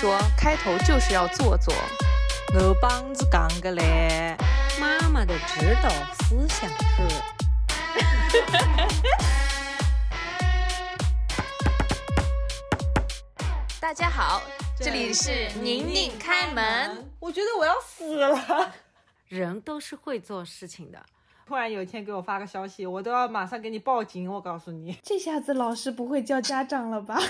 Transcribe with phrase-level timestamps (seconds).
[0.00, 1.74] 说，开头就是要做做。
[2.54, 4.36] 我帮子讲个嘞，
[4.80, 7.02] 妈妈的指导思想是。
[13.80, 14.40] 大家好，
[14.78, 17.10] 这里是宁宁开门。
[17.18, 18.72] 我觉得我要死了。
[19.26, 21.04] 人都是会做事情的。
[21.44, 24.32] 突然有一天给我发个消息，我都要马上给你报警。
[24.32, 27.18] 我告诉你，这下子老师不会叫家长了吧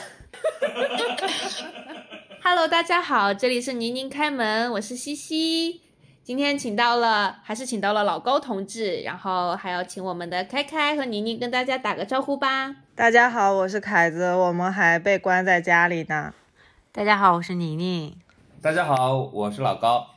[2.42, 5.82] ？Hello，大家好，这里是宁宁开门，我是西西。
[6.22, 12.74] 今天请到了，还是请到了老高同志，然后还要请我们的开开和宁宁跟大家打个招呼吧。
[12.94, 16.32] 大家好，我是凯子，我们还被关在家里呢。
[16.92, 18.14] 大家好，我是宁宁。
[18.60, 20.08] 大家好，我是老高。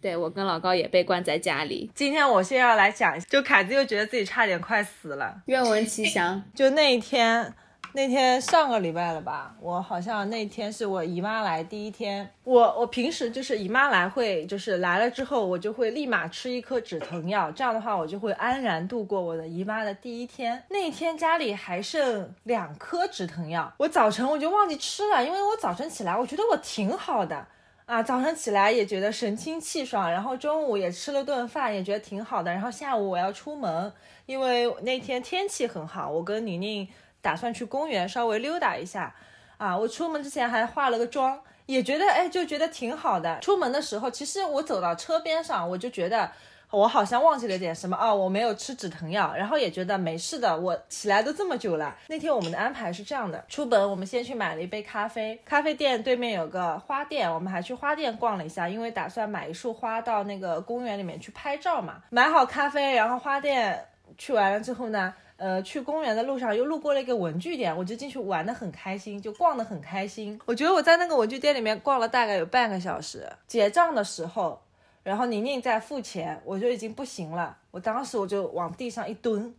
[0.00, 1.90] 对我跟老高也被关在家里。
[1.94, 5.42] 今天我先要来讲一下，就凯子又觉得自己差点快死了。
[5.46, 6.42] 愿闻其详。
[6.54, 7.52] 就那一天，
[7.98, 9.52] 那天上个礼拜了吧？
[9.60, 12.32] 我好像那天是我姨妈来第一天。
[12.44, 20.62] 我我平时就是姨妈来会，就是来了之后，我就会立马吃一颗止疼药，这样的话我就会安然度过我的姨妈的第一天。
[20.68, 27.48] 那天家里还剩两颗止疼药，我早晨我就忘记吃了，因为我早晨起来我觉得我挺好的。
[27.86, 32.52] 啊，早上起来也觉得神清气爽，然后中午也吃了顿饭，也觉得挺好的。
[32.52, 33.92] 然后下午我要出门，
[34.26, 36.86] 因为那天天气很好，我跟宁宁
[37.20, 39.14] 打算去公园稍微溜达一下。
[39.56, 43.38] 啊，我出门之前还化了个妆，也觉得哎，就觉得挺好的。
[43.40, 46.30] 出门的时候，其实我走到车边上，我就觉得。
[46.70, 50.54] 我好像忘记了点什么哦，我没有吃止疼药，然后也觉得没事的。
[50.54, 51.96] 我起来都这么久了。
[52.08, 62.02] 那天我们的安排是这样的：出门我们先去买了一杯咖啡，咖啡店对面有个花店，我们还去花店逛了一下，因为打算买一束花到那个公园里面去拍照嘛。
[62.10, 63.86] 买好咖啡，然后花店
[64.18, 70.38] 去完了之后呢，呃，去公园的路上又路过了一个文具店，我就进去玩的很开心，就逛的很开心。
[70.44, 74.60] 我觉得我在那个文具店里面逛了大概有半个小时，结账的时候。
[75.04, 77.56] 然后宁宁在付钱，我就已经不行了。
[77.70, 79.54] 我当时我就往地上一蹲，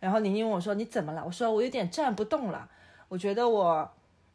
[0.00, 2.66] 然后宁宁问我说：“你怎么了？”我说：“我有点站不动了，
[3.08, 3.90] 我觉得我，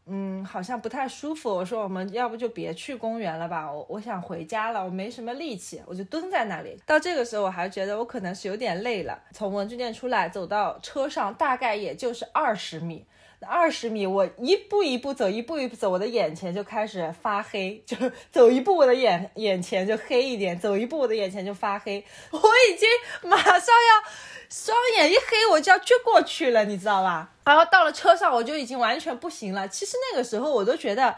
[0.08, 3.72] 嗯，好像不太舒服。”我说：“我们要不就别去公园了吧？
[3.72, 6.78] 我我想回家了，我没什么力气。”我就蹲在那里。
[6.86, 9.22] 到这个时候，我还觉得我可能是有点累了。
[9.32, 13.06] 从文具店出来，走到车上，大概也就是二十米。
[13.48, 17.98] 二十米，我一步一步走，一步一步走，我的眼前就开始发黑，就
[18.30, 22.88] 走一步，我的眼眼前就黑一点，走一步，我的眼前就发黑，我已经
[23.28, 24.04] 马上要
[24.52, 27.32] 双眼一黑，我就要撅过去了，你知道吧？
[27.46, 29.68] 然后到了车上，我就已经完全不行了。
[29.68, 31.16] 其实那个时候我都觉得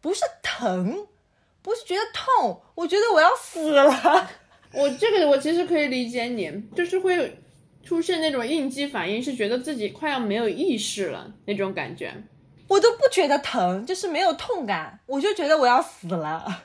[0.00, 1.06] 不是疼，
[1.62, 4.30] 不是觉得痛，我觉得我要死了。
[4.72, 7.36] 我这个我其实可以理解你，就是会。
[7.82, 12.12] 出现那种应激反应，是觉得自己快要没有意识了那种感觉，
[12.68, 16.64] 我都不觉得疼，就是没有痛感，我就觉得我要死了，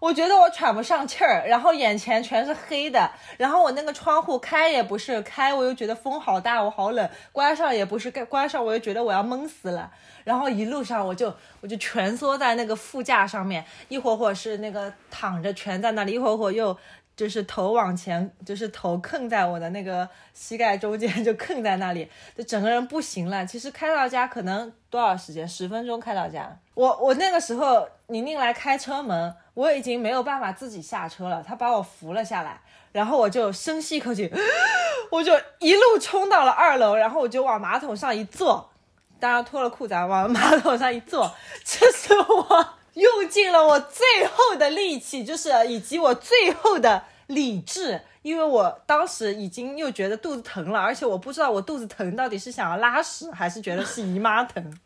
[0.00, 9.90] 我觉得我喘不上气儿，然后眼前全是黑的，然后我那个窗户开也不是开，我又觉得风好大，我好冷，关上也不是 关上，我又觉得我要闷死了，
[10.24, 16.76] 然后一路上我就我就蜷缩在那个副驾上面，一会儿会是那个躺着蜷在那里，一会儿会又。
[17.18, 23.44] 就是头往前，就是头坑在我的那个膝盖中间，就坑在那里，就整个人不行了。
[23.44, 25.48] 其实开到家可能多少时间？
[25.48, 26.56] 十分钟开到家。
[26.74, 32.60] 我我那个时候宁宁来开车门，我已经没有办法自己下车了，他把我扶了下来，
[32.92, 34.32] 然后我就深吸一口气，
[35.10, 38.70] 我就一路冲到了二楼，然后我就往马桶上一坐，
[39.18, 41.34] 当然脱了裤子往马桶上一坐，
[41.66, 42.68] 这是我。
[42.94, 54.76] 用尽了我最后的力气，就是以及我最后的理智，因为我当时已经又觉得肚子疼了，而且我不知道我肚子疼到底是想要拉屎还是觉得是姨妈疼，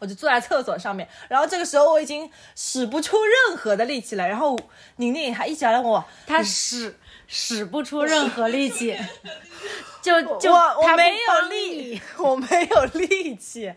[0.00, 4.58] 我就坐在厕所上面，然后这个时候我已经使不出任何的力气了，然后
[4.96, 8.96] 宁宁还一直问我，他使使不出任何力气，
[10.02, 13.72] 就就我我没有力，我没有力气。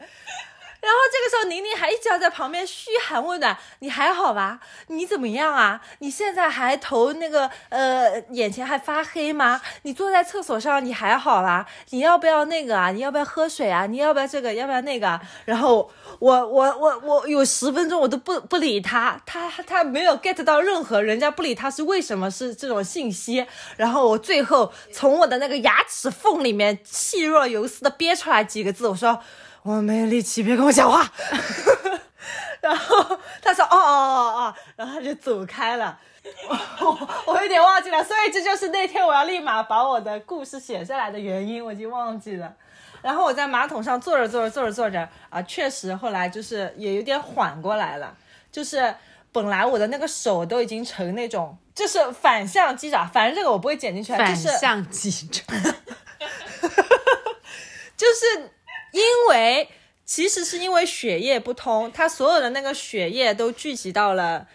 [0.81, 4.59] 然后这个时候，宁宁还一直要在旁边嘘寒问暖：“你还好吧？
[4.87, 5.79] 你怎么样啊？
[5.99, 9.61] 你现在还头那个呃，眼前还发黑吗？
[9.83, 11.67] 你坐在厕所上，你还好吧？
[11.91, 12.89] 你要不要那个啊？
[12.89, 13.85] 你要不要喝水啊？
[13.85, 14.51] 你要不要这个？
[14.55, 15.87] 要不要那个？”然后
[16.17, 23.45] 我我我我有十分钟我都不不理他，他他没有 get 到任何人家不理他是为什么是这种信息。
[23.77, 29.21] 然后我最后从我的那个牙齿缝里面细若游丝的憋出来几个字，我说。
[29.63, 31.07] 我没力气，别跟我讲话。
[32.61, 35.99] 然后他说：“哦哦哦哦。”然后他就走开了。
[36.47, 42.53] 我 我有点忘记了，所以这就是那天我要立马把我的故事写下来的原因，我已经忘记了。
[43.01, 48.15] 然后我在马桶上坐着坐着坐着坐着啊，确实后来就是也有点缓过来了。
[48.51, 48.93] 就是
[49.31, 55.41] 本来我的那个手都已经成那种，就是反向鸡爪，反正这个我不会剪进去啊，反就是向击爪，
[57.97, 58.51] 就是
[58.91, 59.69] 因为
[60.05, 64.47] 其实是因为血液不通，它所有的那个血液都聚集到了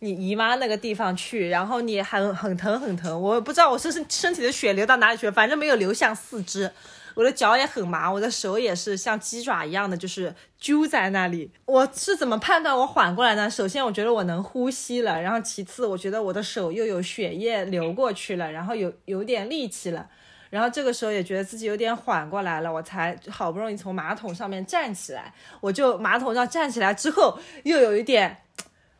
[0.00, 6.70] 你姨妈那个地方去，然后你很很疼很疼，我不知道我是身身体的血流到哪里去了，反正没有流向四肢。
[7.14, 11.48] 我的脚也很麻，我的手也是像鸡爪一样的，就是揪在那里。
[11.64, 13.48] 我是怎么判断我缓过来呢？
[13.48, 20.08] 首先，我觉得我能呼吸了，然后其次，我觉得我的手又有血液流过去了，然后有有点力气了。
[20.54, 25.34] 然后这个时候也觉得自己有点缓过来了，我才好不容易从马桶上面站起来。
[25.60, 28.44] 我就马桶上站起来之后，又有一点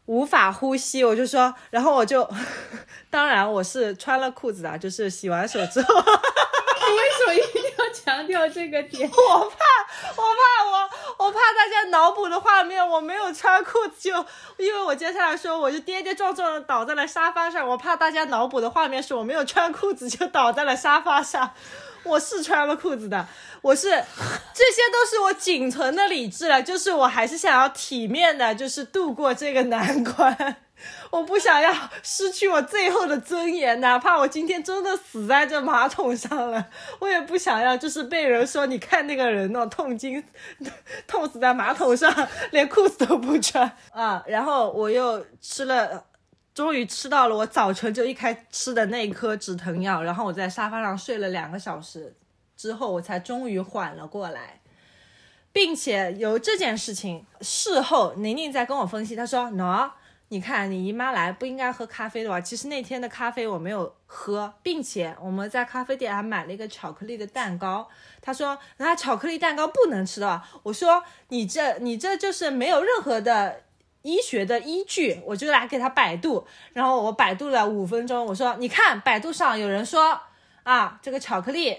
[0.07, 2.29] 无法呼吸，我就说，然后我就，
[3.09, 7.39] 当然我是穿了裤子啊，就是洗完手之后，你 为什么一
[7.95, 9.09] 强调这个点？
[9.09, 9.57] 我怕，
[10.17, 14.27] 我怕我，我怕大家脑补的画面，我没有穿裤子就，
[14.59, 21.53] 因为我接下来说我就跌跌撞撞的倒在了沙发上，我怕大家脑补的画面是我没有穿裤子就倒在了沙发上。
[22.05, 23.27] 我是穿了裤子的，
[23.63, 30.64] 我是，这些都是我仅存的理智了，就是我还是想要体面的，就是度过这个难关。
[31.11, 31.73] 我不想要
[32.03, 40.23] 失去我最后的尊严，哪怕我今天真的死在这马桶上了，我也不想要就是被人说你看那个人哦，痛经，
[41.07, 42.13] 痛死在马桶上，
[42.53, 44.23] 连裤子都不穿啊。
[44.27, 46.05] 然后我又吃了，
[46.55, 52.17] 终于吃到了我早晨就一开吃的那一颗止疼药，然后我在沙发上睡了两个小时
[52.57, 54.61] 之后，我才终于缓了过来。
[55.53, 59.89] 并且由这件事情事后，宁宁在跟我分析，她说：“喏，
[60.29, 62.41] 你看你姨妈来不应该喝咖啡的吧？
[62.41, 67.89] 其实那天的咖啡我没有喝，并且我们在咖啡店还买了一个巧克力的蛋糕。
[68.21, 70.43] 他说那巧克力蛋糕不能吃的？
[70.65, 73.63] 我说你这你这就是没有任何的
[74.03, 80.21] 医学的依据，我就来给他百度，然后我百度了五分钟，我说你看百度上有人说
[80.65, 81.79] 啊，这个巧克力。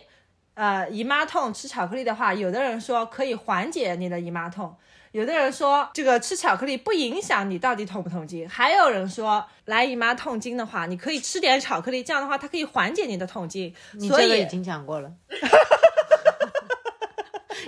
[0.53, 4.73] 呃，姨妈痛吃巧克力的话，有的人说可以缓解你的姨妈痛，
[5.15, 13.73] 有的人说这个吃巧克力不影响你到底痛不痛经，还有人说来姨妈痛经的话，你可以吃点巧克力，这样的话它可以缓解你的痛经。
[13.97, 15.09] 所以你这个已经讲过了。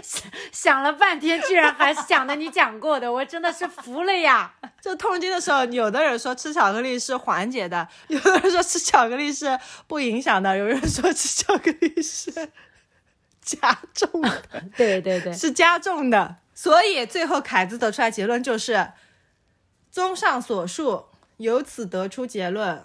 [0.04, 4.54] 想想了半天，居然还是讲的你讲过的，我真的是服了呀！
[4.84, 9.58] 就痛经的时候，有的人说吃巧克力是缓解的，有的人说吃巧克力是
[9.88, 12.30] 不影响的，有人说吃巧克力是
[13.42, 14.44] 加重的。
[14.76, 16.36] 对对对，是加重的。
[16.58, 18.94] 所以最后凯子得出来结论就是，
[19.92, 21.06] 综上所述，
[21.38, 22.84] 由此得出结论，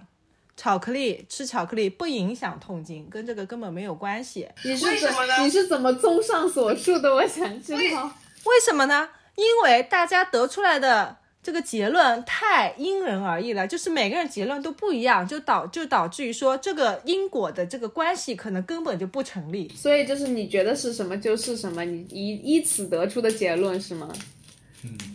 [0.55, 4.47] 巧克力吃巧克力不影响痛经，跟这个根本没有关系。
[4.63, 7.15] 你是怎么你是怎么综上所述的？
[7.15, 8.13] 我想知道。
[8.45, 9.09] 为什么呢？
[9.37, 19.69] 因为大家得出来的这个结论太因人而异了，就是每个人结论都不一样，就导就导致于说这个因果的这个关系可能根本就不成立。
[19.75, 24.13] 所以就是你觉得是什么就是什么，你依依此得出的结论是吗？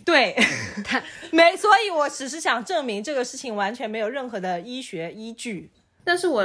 [0.05, 0.33] 对，
[0.83, 1.01] 他
[1.31, 5.69] 没，所以我只是想证明这个事情完全没有任何的医学依据。
[6.05, 6.43] 但是我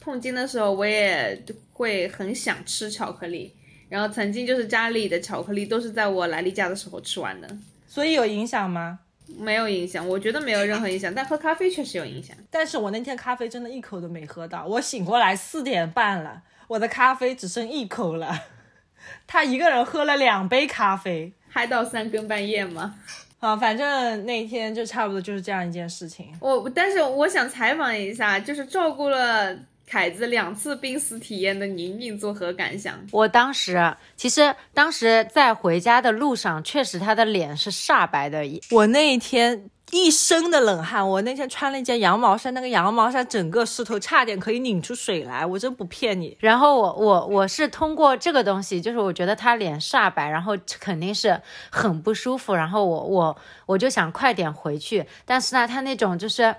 [0.00, 1.42] 痛经的时候，我也
[1.72, 3.52] 会很想吃巧克力，
[3.88, 7.48] 然后曾经就是家里的巧克力都是在我来例假的时候吃完的，
[7.86, 9.00] 所以有影响吗？
[9.38, 12.36] 没有影响，我觉得没有任何影响，但喝咖啡确实有影响。
[12.50, 18.44] 但是我那天咖啡真的一口都没喝到，我醒过来四点半了，我的咖啡只剩一口了。
[19.26, 22.94] 他一个人喝了两杯咖啡嗨到三更半夜吗？
[23.40, 26.32] 啊，反正那一天就差不多就是这样一件事情。
[26.40, 32.98] 我但是我想采访一下，就是照顾了凯子两次濒死体验的宁宁作何感想？
[33.12, 46.36] 我当时其实当时在回家的路上，确实他的脸是煞白的，我那一天一身的冷汗，我那天穿了一件羊毛衫，那个羊毛衫整个湿透，差点可以拧出水来，我真不骗你。
[46.40, 51.40] 然后我我我是通过这个东西，就是我觉得他脸煞白，然后肯定是
[51.70, 56.52] 很不舒服，然后我我我就想快点回去，但是呢，他那种就是。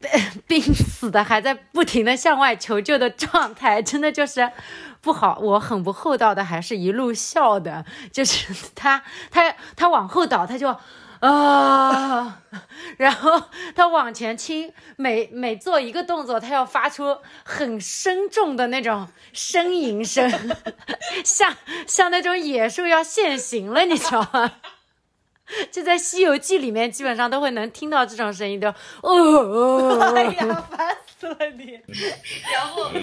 [0.46, 4.50] 濒死的还在不停的向外求救的状态，真的就是
[5.00, 5.38] 不好。
[5.40, 10.76] 我很不厚道的，还是一路笑的，就是 他他他往后倒，他就
[11.20, 12.42] 啊，
[12.98, 13.42] 然后
[13.74, 20.30] 他往前倾，每每做一个动作，他要发出很深重的那种呻吟声，
[21.24, 24.52] 像像那种野兽要现形了，你知道吗？
[25.70, 31.80] 就在《西游记》里面，基本上都会能听到这种声音的，哦， 哎呀，烦死了你！
[32.52, 32.90] 然后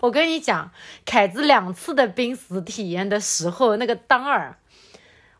[0.00, 0.70] 我跟你讲，
[1.04, 4.58] 凯子两次的濒死体验的时候，那个当儿，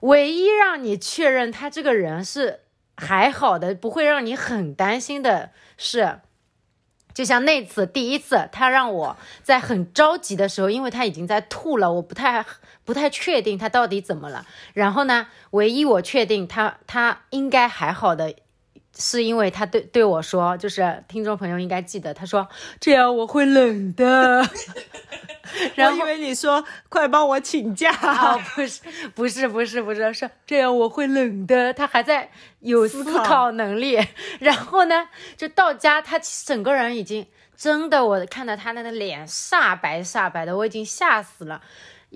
[0.01, 2.61] 唯一让你确认他这个人是
[2.97, 6.21] 还好的，不会让你很担心的是，
[7.17, 12.45] 就像那次第一次，他让我在很着急的时候，因为他已经在吐了，我不太
[12.85, 14.45] 不太确定他到底怎么了。
[14.75, 18.35] 然后呢，唯一我确定他他应该还好的。
[18.99, 22.49] 是因为他对对我说，就是听众朋友应该记得，他说
[22.81, 24.49] 这样我会冷的。
[25.77, 28.81] 然后我以为你说快帮我请假，啊， 不是
[29.15, 31.73] 不是不是不是，是这样我会冷的。
[31.73, 33.99] 他还在有思考考能力。
[34.41, 37.27] 然后呢，就到家，他整个人已经
[37.57, 41.63] 真的，我看到他那个脸煞白煞白的，我已经吓死了，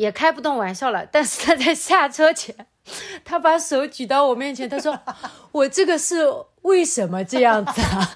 [0.01, 1.05] 也开不动玩笑了。
[1.13, 2.55] 但是他在下车前，
[3.23, 4.99] 他把手举到我面前，他说
[5.53, 6.27] ：“我这个是
[6.63, 8.11] 为什么这样子啊？”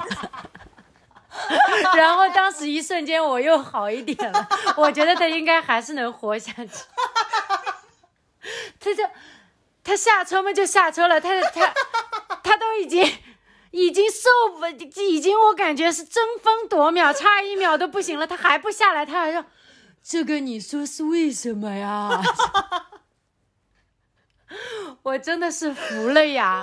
[1.94, 4.48] 然后当时一瞬间我又好一点了，
[4.78, 6.70] 我觉得他应该还是能活下去。
[8.80, 9.02] 他就
[9.82, 11.74] 他下车嘛就下车了，他他
[12.42, 13.04] 他都已经
[13.72, 14.66] 已经受不，
[15.02, 19.44] 已经我感觉是争分夺秒，差一秒都不行了，他还不下来，他还说
[20.06, 22.20] 这个你说是为什么呀？
[25.02, 26.62] 我真的是服了呀！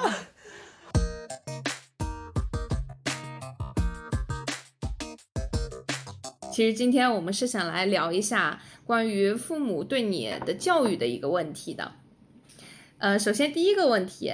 [6.51, 11.93] 其实今天我们是想来聊一下关于父母对你的教育的一个问题的。
[12.99, 14.31] 呃，首先第一个问题，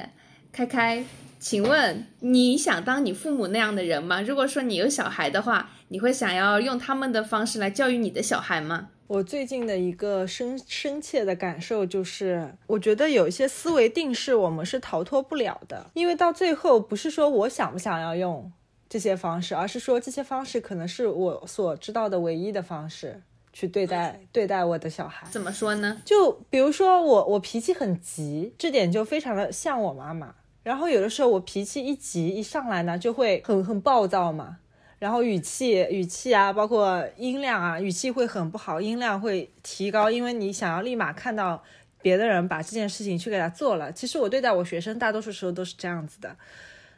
[0.51, 1.05] 开开，
[1.39, 4.21] 请问你想当你父母那样的人吗？
[4.21, 8.89] 如果说你有小孩的话，你会想要用他们的方式来教育你的小孩吗？
[9.07, 18.51] 我最近的一个深深切的感受就是，我觉得有一些思维定式我们是逃脱不了的，因为到最后不是说我想不想要用
[18.89, 23.21] 这些方式，而是说这些方式可能是我所知道的唯一的方式
[23.53, 25.25] 去对待对待我的小孩。
[25.31, 26.01] 怎么说呢？
[26.03, 30.35] 就比如说我我脾气很急，这点就非常的像我妈妈。
[30.63, 34.57] 然后有的时候我脾气一急一上来呢，就会很很暴躁嘛。
[34.99, 41.63] 然后语气语气啊，包括音量啊，语气会很不好，音量会提高，因为你想要立马看到
[42.01, 43.91] 别的人把这件事情去给他做了。
[43.91, 46.35] 其实我对待我学生大多数时候都是这样子的。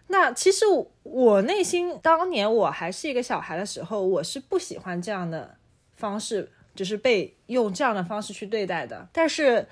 [0.07, 0.65] 那其实
[1.03, 5.55] 我内心当年我还是一个小孩的时候，我是不喜欢这样的
[5.93, 9.07] 方式，就是被用这样的方式去对待的。
[9.11, 9.67] 但是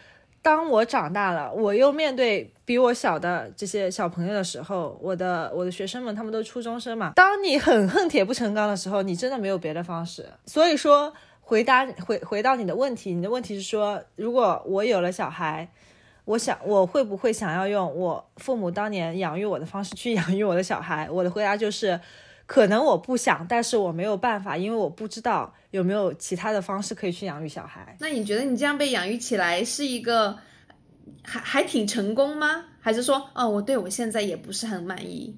[0.48, 7.12] 当我长大了，我又面对比我小的这些小朋友的时候，我的我的学生们他们都初中生嘛。
[7.18, 10.26] 当你很恨铁不成钢的时候，你真的没有别的方式。
[10.46, 15.68] 所以说，回答回回到你的问题，你的问题是说，如果我有了小孩，
[16.24, 21.10] 我想我会不会想要用我父母当年养育我的方式去养育我的小孩？
[21.12, 22.00] 我的回答就是，
[22.48, 27.96] 可能我不想，但是我没有办法，因为我不知道有没有其他的方式可以去养育小孩。
[28.00, 30.36] 那你觉得你这样被养育起来是一个
[31.22, 32.64] 还还挺成功吗？
[32.80, 35.38] 还是说，哦，我对我现在也不是很满意？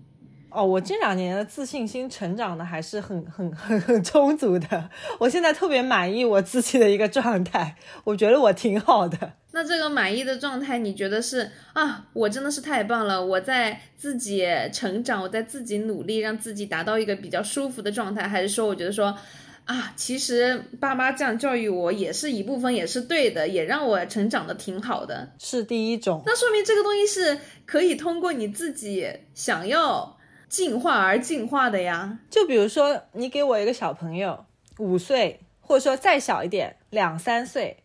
[0.51, 4.89] 哦，我这两年的自信心成长的还是很很很很充足的。
[5.19, 9.33] 我现在特别满意我自己的一个状态，我觉得我挺好的。
[9.51, 12.05] 那这个满意的状态，你觉得是啊？
[12.13, 13.25] 我真的是太棒了！
[13.25, 19.17] 我在自己成长，我在自己努力，让自己达到一个比较舒服的状态，还是说，我觉得说
[19.65, 25.31] 啊，其实爸妈这样教育我，也是一部分也是对的，也让我成长的挺好的。
[25.39, 30.15] 是第一种，那说明这个东西是可以通过你自己想要
[30.47, 32.19] 进化而进化的呀。
[32.29, 34.45] 就比如说你给我一个小朋友，
[34.77, 37.77] 五岁，或者说再小一点，两三岁。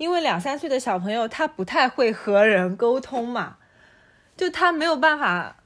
[0.00, 3.58] 因为两三岁的小朋友他不太会和人沟通嘛，
[4.34, 5.56] 就他没有办法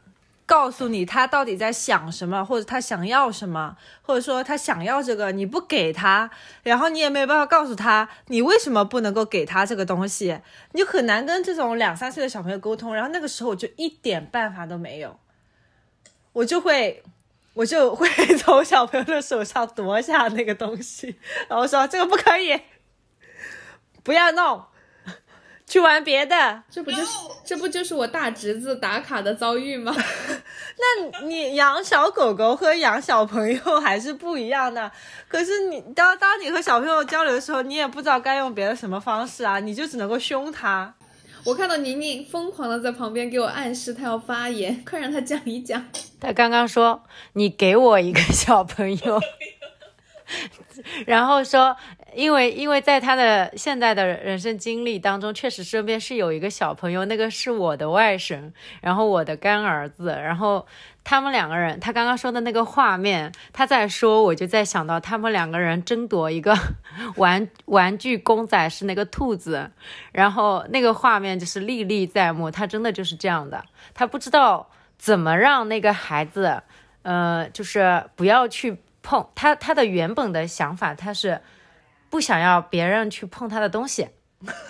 [0.45, 6.29] 告诉你他到底在想什么，或者他想要什么，或者说他想要这个你不给他，
[6.65, 10.41] 然后你也没有办法告诉他你为什么不能够给他这个东西，
[10.73, 12.93] 你就很难跟这种两三岁的小朋友沟通。
[12.93, 15.17] 然后那个时候我就一点办法都没有，
[16.33, 17.05] 我就会。
[17.55, 21.15] 我就会 从小朋友的手上夺下那个东西，
[21.49, 22.61] 然后说这个不可以，
[24.05, 24.63] 不要弄，
[25.67, 26.63] 去玩别的。
[26.71, 27.09] 这不就是
[27.45, 29.93] 这不就是我大侄子打卡的遭遇吗？
[30.77, 34.91] 那你养小狗狗和养小朋友还是不一样的。
[35.29, 40.95] 可是你当当你和小朋友交流的时候，你也不知道该用别的什么方式啊，你就只能够凶他。
[41.45, 45.87] 我看到宁宁疯狂的在旁边给我暗示她要发言，快让她讲一讲。
[46.19, 49.21] 他刚刚说你给我一个小朋友，
[51.07, 51.77] 然后说，
[52.15, 60.67] 因为因为在他的现在的人生经历当中，确实身边是有一个小朋友，那个是我的外甥，然后我的干儿子，然后
[61.03, 66.57] 他们两个人，他刚刚说的那个画面，他在说，我就在想到他们两个人争夺一个
[67.17, 69.71] 玩玩具公仔，是那个兔子，
[70.13, 76.63] 然后那个画面就是历历在目，他真的就是这样的，他不知道怎么让那个孩子，
[77.03, 78.79] 呃，就是不要去。
[79.07, 81.39] 碰他，他的原本的想法，他是
[82.11, 84.09] 不想要别人去碰他的东西，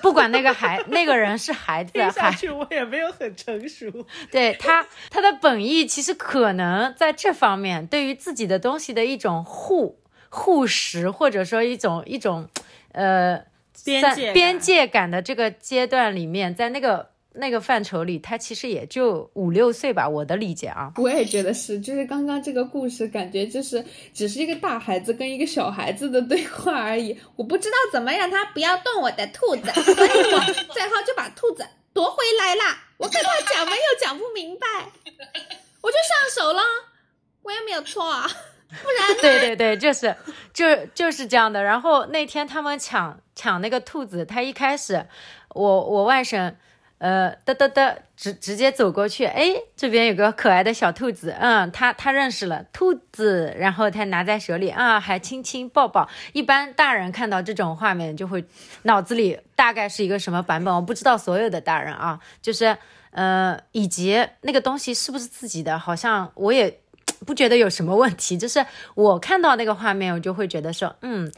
[0.01, 4.07] 不管那个孩 那个人是孩子还是我也没有很成熟。
[4.31, 12.49] 对他，他的本意其实可能在这方面，对于自己的东西的一种护护食，或者说一种一种
[12.93, 13.45] 呃
[13.85, 17.14] 边界边界感的这个阶段里面，在那个。
[17.37, 20.93] 那个范畴里，他其实也就五六岁吧，我的理解啊。
[20.97, 27.19] 我也觉得是，就是刚刚这个故事，感觉就是只是一个大孩子跟一个小孩子的对话而已。
[27.35, 30.41] 我不知道怎么让他不要动我的兔子，所以我
[30.73, 32.63] 最后就把兔子夺回来了。
[32.99, 34.67] 我跟他讲，没有讲不明白，
[35.81, 36.63] 我就上手了，
[37.43, 38.31] 我也没有错啊，
[38.69, 40.15] 不然 对对对，就是
[40.53, 41.65] 就就是这样的。
[41.65, 45.05] 然后那天他们抢抢那个兔子，他一开始，
[45.49, 46.55] 我我外甥。
[47.05, 56.09] 呃，嘚嘚嘚，直直接走过去，哎，这边有个可爱的小兔子，嗯，他他认识了兔子，然后他拿在手里啊，还亲亲抱抱。
[56.33, 58.43] 一般大人看到这种画面，就会
[58.85, 60.75] 脑子里大概是一个什么版本？
[60.75, 62.75] 我不知道所有的大人啊，就是
[63.11, 66.81] 呃，以及那个东西是不是自己的，好像我也
[67.27, 68.39] 不觉得有什么问题。
[68.39, 71.31] 就是我看到那个画面，我就会觉得说，嗯，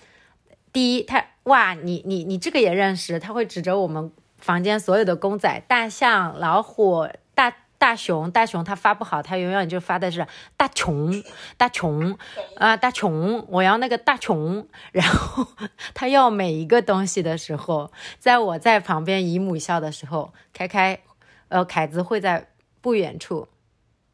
[0.73, 4.12] 第一，他哇，你你你这个也认识，他会指着我们。
[4.38, 10.26] 房间所有的公仔，大象、老虎、大大熊，大熊它发不好，它永远就发的是
[10.57, 11.23] 大穷，
[11.57, 12.16] 大穷
[12.57, 14.66] 啊，大穷，我要那个大穷。
[14.93, 15.47] 然后
[15.93, 21.00] 他要每一个东西的时候，在我在旁边姨母笑的时候，开开，
[21.49, 22.49] 呃，凯子会在
[22.81, 23.49] 不远处，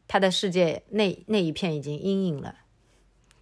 [0.09, 2.57] 他的世界那那一片已经阴影了，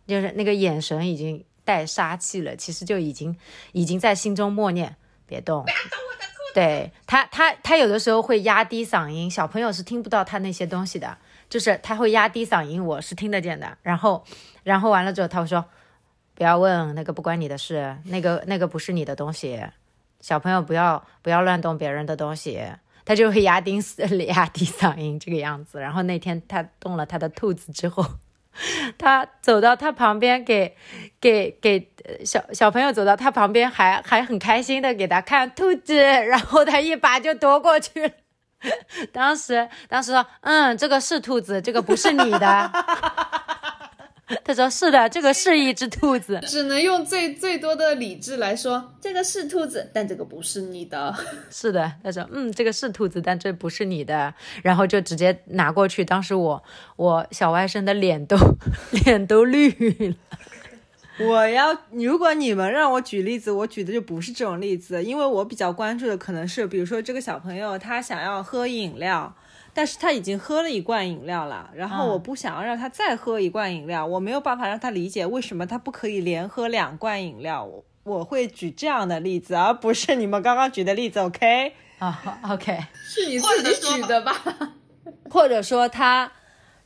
[0.06, 3.38] 就是那个眼神已经带杀气了，其实就已经
[3.72, 4.96] 已经在心中默念：
[5.26, 5.64] 别动。
[6.54, 11.16] 对他，他他有的时候会压低嗓音，小朋友是听不到他那些东西的，
[11.48, 13.78] 就是他会压低嗓音，我是听得见的。
[13.82, 14.24] 然后，
[14.64, 15.64] 然后完了之后，他会说
[16.34, 19.60] ：“不要问那个，不关你的事，那个那个不是你的东西。”
[20.20, 22.60] 小朋友不要不要乱动别人的东西，
[23.04, 23.80] 他就会压低
[24.26, 25.80] 压低嗓音这个样子。
[25.80, 28.04] 然后那天他动了他的兔子之后。
[28.98, 30.76] 他走到他旁边，给
[31.20, 31.90] 给给
[32.24, 38.12] 小小朋友走到他旁边，还还很开心的给他看兔子，然后他一把就夺过去。
[39.12, 42.72] 当时当时说，嗯，这个是兔子，这个不是你的。
[44.44, 51.14] 他说：“是的，这个是一只兔子，只能用最最多的理智来说，这个是兔子，但这个不是你的。
[51.50, 56.04] ”是的，他说：“嗯，这个是兔子，但这不是你的。”然后就直接拿过去。
[56.04, 56.62] 当时我
[56.96, 58.36] 我小外甥的脸都
[59.04, 59.68] 脸都绿
[60.08, 60.14] 了。
[61.26, 69.34] 我要如果你们让我举例子，我举的就不是这种例子，因为我比较关注的可能是，比如说这个小朋友他想要喝饮料。
[69.72, 77.64] 但是他已经喝了一罐饮料了，然后我不想要让他再喝一罐饮料，我没有办法让他理解为什么他不可以连喝两罐饮料。
[77.64, 81.20] 我我会举这样的例子，而不是你们刚刚举的例子。
[81.20, 84.34] OK 啊，OK，是你自己举的吧？
[85.30, 86.30] 或者说他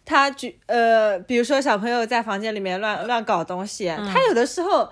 [0.04, 4.90] 他举呃，比如说小朋友在房间里面乱乱搞东西，他有的时候，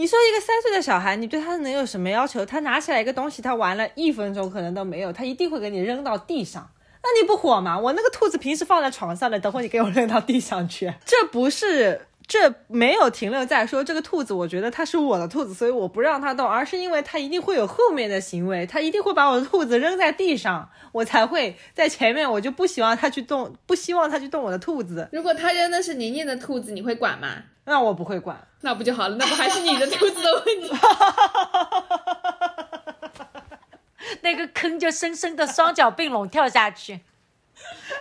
[0.00, 2.42] 你说一个三岁的小孩，你对他能有什么要求？
[2.46, 6.70] 他拿起来一个东西，他玩了一分钟可能都没有，他一定会给你扔到地上。
[7.02, 7.78] 那你不火吗？
[7.78, 10.90] 我那个兔子平时放在床上的，等会你 给我扔到地上去。
[11.04, 25.10] 这不是，这没有停留在说这个兔子，我觉得它是我的兔子，所以我不让它动，而是因为它一定会有后面的行为，它一定会把我的兔子扔在地上，我才会在前面，我就不希望它去动，不希望它去动我的兔子。
[25.12, 27.28] 如果它扔的是宁宁的兔子，你会管吗？
[27.70, 29.14] 那我不会管，那不就好了？
[29.14, 30.68] 那不还是你的兔子的问题？
[34.22, 36.98] 那个坑就深深的双脚并拢跳下去，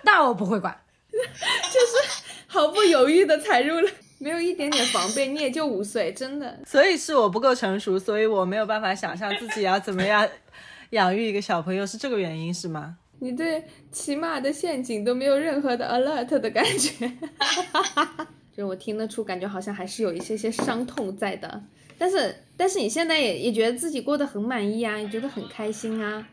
[0.01, 0.75] 那我不会管，
[1.11, 6.61] 就是毫不犹豫的踩入了，没有一点点防备，你也就五岁，真的。
[6.65, 10.27] 所以是我不够成熟，所以我没有办法想象自己要怎么样
[10.89, 12.97] 养育一个小朋友，是这个原因是吗？
[13.19, 17.11] 你对骑马的陷阱都没有任何的 alert 的感觉，
[18.63, 21.63] 我听得出，感觉好像还是有一些些伤痛在的。
[21.97, 26.27] 但是，但是你现在也也觉得自己过得很满意啊，也觉得很开心啊。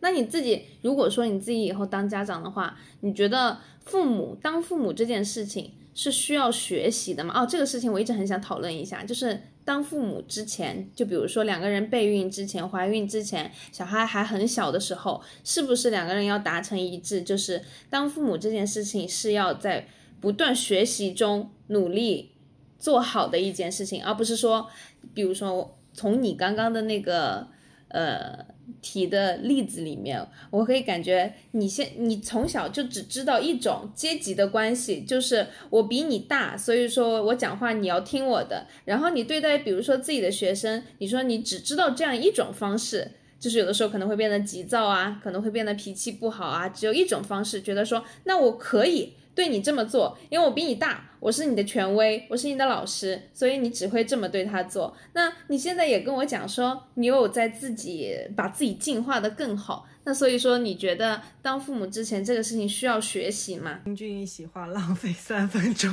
[0.00, 7.34] 那你自己如果说你自己以后当家长的话，你觉得父母当父母这件事情是需要学习的吗？
[7.40, 19.86] 哦，这个事情我一直很想讨论一下，就是当父母之前，就比如说两个人备孕之前、怀孕之前，小孩还很小的时候，是不是两个人要达成一致，就是当父母这件事情是要在
[20.22, 22.30] 不断学习中努力
[22.78, 24.66] 做好的一件事情，而不是说，
[25.12, 27.48] 比如说从你刚刚的那个
[27.88, 28.46] 呃。
[28.80, 38.66] 提的例子里面，我可以感觉你现你从小就只知道一种阶级的关系，就是我比你大，所以说我讲话你要听我的。
[38.84, 49.12] 然后你对待比如说自己的学生，你说你只知道这样一种方式，就是有的时候可能会变得急躁啊，可能会变得脾气不好啊，只有一种方式，觉得说那我可以。
[49.34, 54.94] 对你这么做，因为我比你大，我是你的权威，我是你的老师，所以你只会这么对他做。
[55.14, 59.86] 那你现在也跟我讲说，你有在自己把自己进化的更好。
[60.04, 63.80] 那所以说，你觉得当父母之前这个事情需要学习吗？
[63.84, 65.92] 平均一席话浪费三分钟，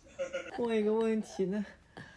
[0.58, 1.64] 问一个问题呢，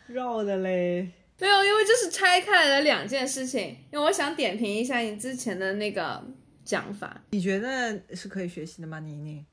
[0.07, 1.11] 绕的嘞。
[1.39, 3.75] 没有，因为这是拆开来的两件事情。
[3.91, 6.23] 因为我想点评一下你之前的那个
[6.63, 7.21] 讲法。
[7.31, 9.43] 你觉得是可以学习的吗，宁宁？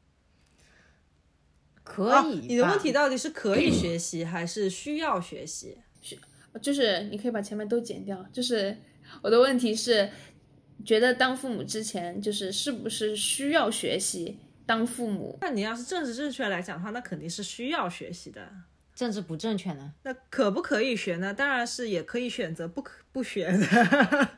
[1.90, 5.76] 可以，你的问题到底是可以学习还是需要学习？
[6.62, 8.24] 就是你可以把前面都剪掉。
[8.33, 8.76] 就是
[9.22, 10.09] 我的问题是，
[10.85, 15.37] 觉得当父母之前，就是是不是需要学习当父母？
[15.40, 18.48] 那你要是政治正确来讲的话，那肯定是需要学习的。
[18.94, 19.92] 政治不正确呢？
[20.03, 21.33] 那可不可以学呢？
[21.33, 23.59] 当然是也可以选择不可不学的。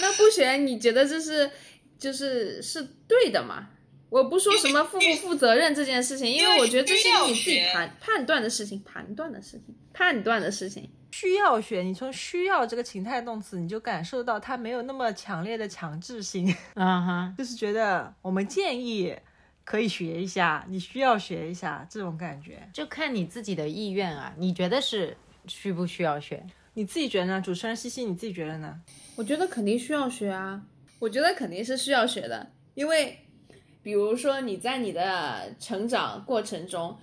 [0.00, 1.50] 那不学，你觉得这是
[1.98, 3.70] 就是是对的吗？
[4.10, 10.88] 我不说什么负不负责任这件事情，因为我觉得这是你自己判判断的事情，判断的事情，判断的事情。
[11.10, 16.54] 需要学，你从需要这个情态动词，你就感受到它没有那么强烈的强制性。
[16.74, 19.14] 啊哈，就是觉得我们建议
[19.64, 24.32] 可以学一下，你需要学一下这种感觉，就看你自己的意愿啊。
[24.38, 25.16] 你觉得是
[25.46, 26.42] 需不需要学？
[26.74, 27.40] 你自己觉得呢？
[27.40, 28.80] 主持人西西，你自己觉得呢？
[29.16, 30.62] 我觉得肯定需要学啊，
[30.98, 33.18] 我觉得肯定是需要学的，因为。
[33.82, 36.96] 比如说你在你的成长过程中，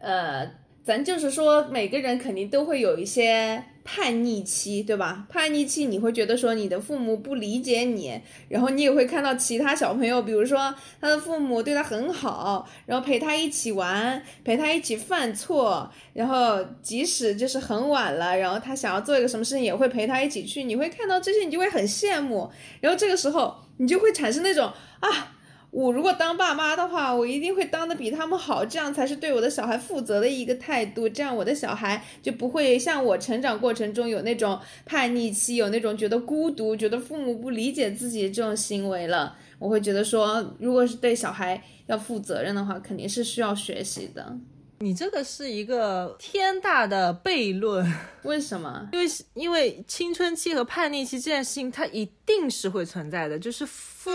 [0.00, 0.48] 呃，
[0.84, 5.26] 咱就是说每个人肯定都会有一些叛逆期，对吧？
[5.28, 22.48] 叛逆期你会觉得说你的父母不理解你，然后你也会看到其他小朋友，比如说他的父母对他很好，然后陪他一起玩，陪他一起犯错，然后即使就是很晚了，然后他想要做一个什么事情也会陪他一起去，你会看到这些，你就会很羡慕，
[22.80, 25.32] 然后这个时候你就会产生那种啊。
[25.76, 31.06] 我如果当爸妈的话，我一定会当的比他们好，这样才是对我的小孩负责的一个态度。
[31.06, 39.36] 这样我的小孩就不会像我成长过程中有那种叛逆期，有那种觉得孤独、觉得父母不理解自己这种行为了。
[39.58, 44.34] 我会觉得说，如果是对小孩要负责任的话，肯定是需要学习的。
[44.78, 47.86] 你这个是一个天大的悖论，
[48.24, 48.88] 为什么？
[48.94, 54.10] 因为因为青春期和叛逆期这件事情，它一定是会存在的，就是父。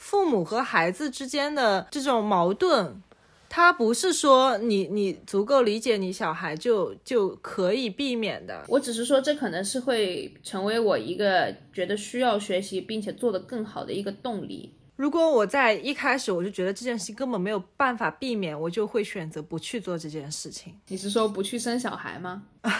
[0.00, 3.02] 父母和孩子之间的这种矛盾，
[3.50, 8.64] 他不是说你你足够理解你小孩就就可以避免的。
[8.66, 14.74] 我只是说，这可能是会成为我一个觉得需要学习并且做得更好的一个动力。
[14.96, 20.74] 如果我在一开始我就觉得这件事情根本没有办法避免，我就会选择不去做这件事情。
[20.88, 22.42] 你是说不去生小孩吗？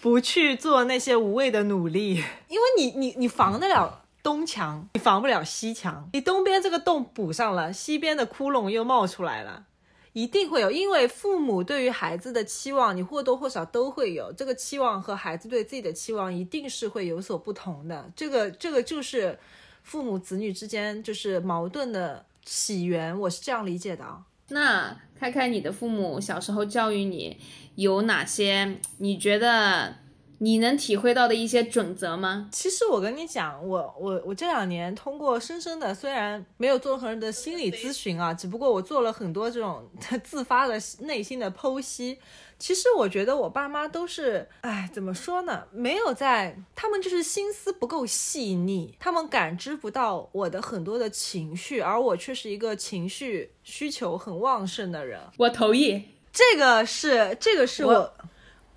[0.00, 4.04] 不去做那些无谓的努力，因为你你你防得了。
[4.26, 9.66] 东墙你防不了西墙，你东边这个洞补上了，西边的窟窿又冒出来了，
[10.14, 10.68] 一定会有。
[10.68, 14.32] 因为父母对于孩子的期望，你或多或少都会有。
[14.32, 18.10] 这个期望和孩子对自己的期望，一定是会有所不同的。
[18.16, 19.38] 这个这个就是
[19.84, 24.24] 父母子女之间就是矛盾的起源，我是这样理解的啊。
[24.48, 27.38] 那开开你的父母小时候教育你
[27.76, 28.80] 有哪些？
[28.98, 30.04] 你觉得？
[30.38, 32.48] 你能体会到的一些准则吗？
[32.52, 39.88] 其实我跟你讲，我我我这两年通过深深的，虽然没有做任何人的心理咨询啊，只不过我做了很多这种
[40.22, 42.18] 自发的内心的剖析。
[42.58, 45.64] 其实我觉得我爸妈都是，哎，怎么说呢？
[45.72, 55.20] 没有在，他们就是心思不够细腻，他们感知不到我的很多的情绪，而我却是一个情绪需求很旺盛的人。
[55.36, 57.92] 我同意，这个是这个是我。
[57.92, 58.14] 我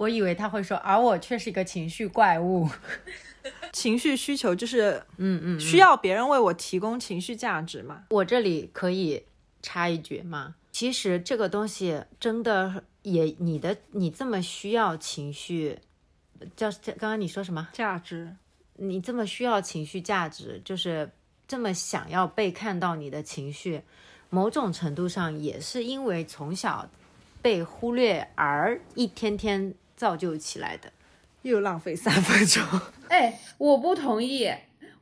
[0.07, 2.69] 以为他会说，而我却是一个情绪怪物，
[3.73, 8.03] 情绪需求就是，嗯嗯，需要别人为我提供情绪价值嘛。
[8.11, 9.23] 我这里可以
[9.61, 10.55] 插一句吗？
[10.71, 15.79] 其实这个东西真的也，你的你这么需要情绪，
[16.55, 18.35] 叫刚刚你说什么价值？
[18.75, 21.11] 你这么需要情绪价值，就是
[21.45, 23.81] 这么想要被看到你的情绪。
[24.29, 26.87] 某种程度上也是因为从小
[27.41, 30.89] 被忽略而一天天造就起来的。
[31.41, 32.63] 又浪费三分钟。
[33.09, 34.49] 哎，我不同意。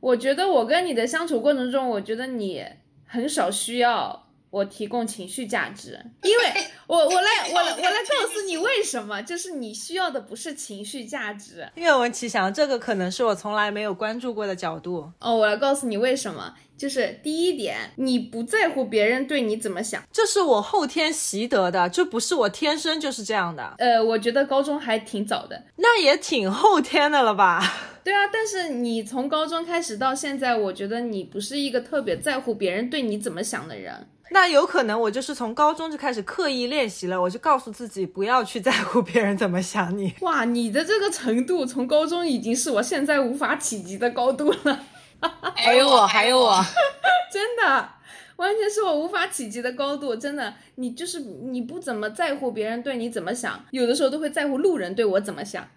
[0.00, 2.64] 我觉得我跟你的相处过程中，我觉得你
[3.06, 11.68] 很少需要我提供情绪价值，因为 我我来我来我来告诉你为什么，就是你需要的不是情绪价值。
[11.74, 15.10] 愿闻其详，这个可能是我从来没有关注过的角度。
[15.20, 20.02] 哦，我来告诉你为什么，就是第一点，你不在乎别人对你怎么想。
[20.10, 23.74] 这是我后天习得的，这不是我天生就是这样的。
[23.78, 25.64] 呃，我觉得高中还挺早的。
[25.76, 27.62] 那也挺后天的了吧？
[28.02, 34.06] 对啊，但是你从高中开始到现在，我觉得你不是一个特别在乎别人对你怎么想的人。
[34.30, 40.14] 那有可能我就是从高中就开始刻意练习了，我就告诉自己不要去在乎别人怎么想你。
[40.20, 44.80] 哇，你的这个程度从高中已经是我现在无法企及的高度了。
[45.56, 46.64] 还有我，还有我，
[47.32, 47.88] 真的，
[48.36, 50.14] 完全是我无法企及的高度。
[50.14, 55.68] 真的，你就是你不怎么在乎别人对你怎么想，有的时候都会在乎路人对我怎么想，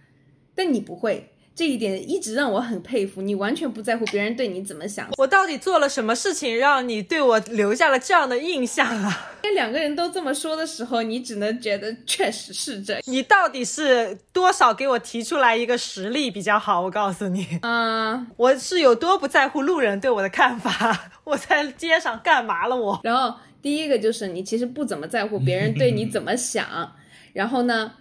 [0.54, 1.34] 但你不会。
[1.54, 5.08] 这一点一直让我很佩服，你完全不在乎别人对你怎么想。
[5.18, 9.32] 我到底做了什么事情让你对我留下了这样的印象啊？
[9.44, 13.00] 当两个人都这么说的时候，你只能觉得确实是这。
[13.06, 16.82] 你到底是多少给我提出来一个实例比较好？
[16.82, 21.12] 我告诉你，啊， 我是有多不在乎路人对我的看法？
[21.26, 23.00] 我在街上干嘛了我？
[23.04, 26.94] 然后第一个就是你其实不怎么在乎别人对你怎么想，
[27.34, 27.92] 然后呢，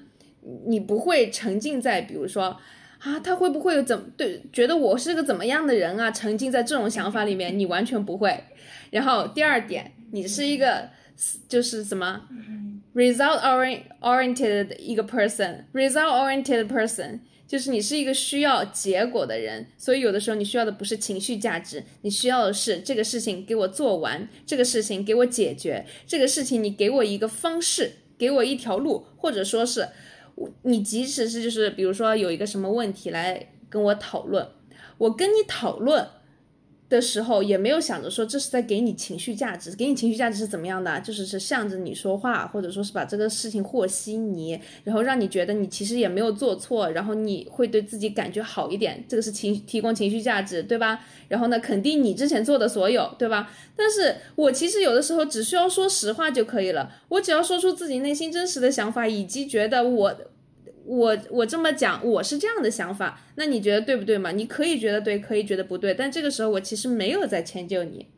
[0.67, 2.57] 你不会沉浸在比如说。
[3.01, 6.11] 啊，他会不会有怎对觉得我是个怎么样的人啊？
[6.11, 8.45] 沉浸在这种想法里面，你完全不会。
[8.91, 10.91] 然后第二点，你是一个
[11.49, 12.29] 就是什么
[12.95, 19.67] result orient oriented 的一个 person，result oriented person 就是你是一个需要结果的人。
[19.79, 29.89] 所以有的时候你需要的不是情绪价值，你需要的是这个事情给我做完，这个事情给我解决，这个事情你给我一个方式，给我一条路，或者说是。
[30.63, 34.47] 你即使是就是比如说有一个什么问题来跟我讨论，
[34.99, 36.07] 我跟你讨论
[36.91, 41.01] 的时候也没有想着说这是在给你情绪价值，给你情绪价值是怎么样的？
[41.01, 51.01] 就是是向着你说话，或者说是把这个事情和稀泥，然后让你觉得你其实也没有做错，然后你会对自己感觉好一点，这个是情提供情绪价值，对吧？
[51.29, 53.51] 然后呢，肯定你之前做的所有，对吧？
[53.77, 60.15] 但是我其实有的时候只需要说实话就可以了，我只要说出自己内心真实的想法，以及觉得我。
[60.91, 64.33] 我我这么讲，我是这样的想法，那你觉得对不对嘛？
[64.33, 68.09] 你可以觉得对，可以觉得不对，但这个时候我其实没有在迁就你，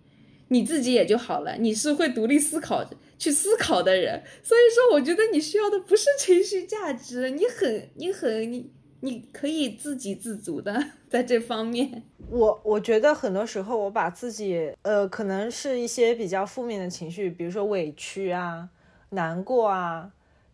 [0.49, 1.55] 你自己也就好了。
[1.59, 2.83] 你是会独立思考、
[3.19, 12.05] 去思考的人，所以说我觉得你需要的不是情绪价值，你很、你很、你你可以自给自足的在这方面。
[12.31, 18.71] 我我觉得很多时候我把自己呃，可能是一些比较负面的情绪，比如说委屈啊、
[19.11, 20.11] 难过啊。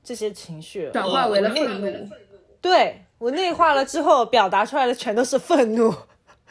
[0.08, 2.08] 这些情绪转化为了愤怒，
[2.62, 5.94] 对我内化了之后，表达出来的全都是愤怒。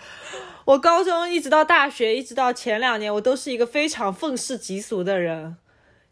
[0.65, 5.57] 我高中一直到大学，一直到前两年，我都是一个非常愤世嫉俗的人。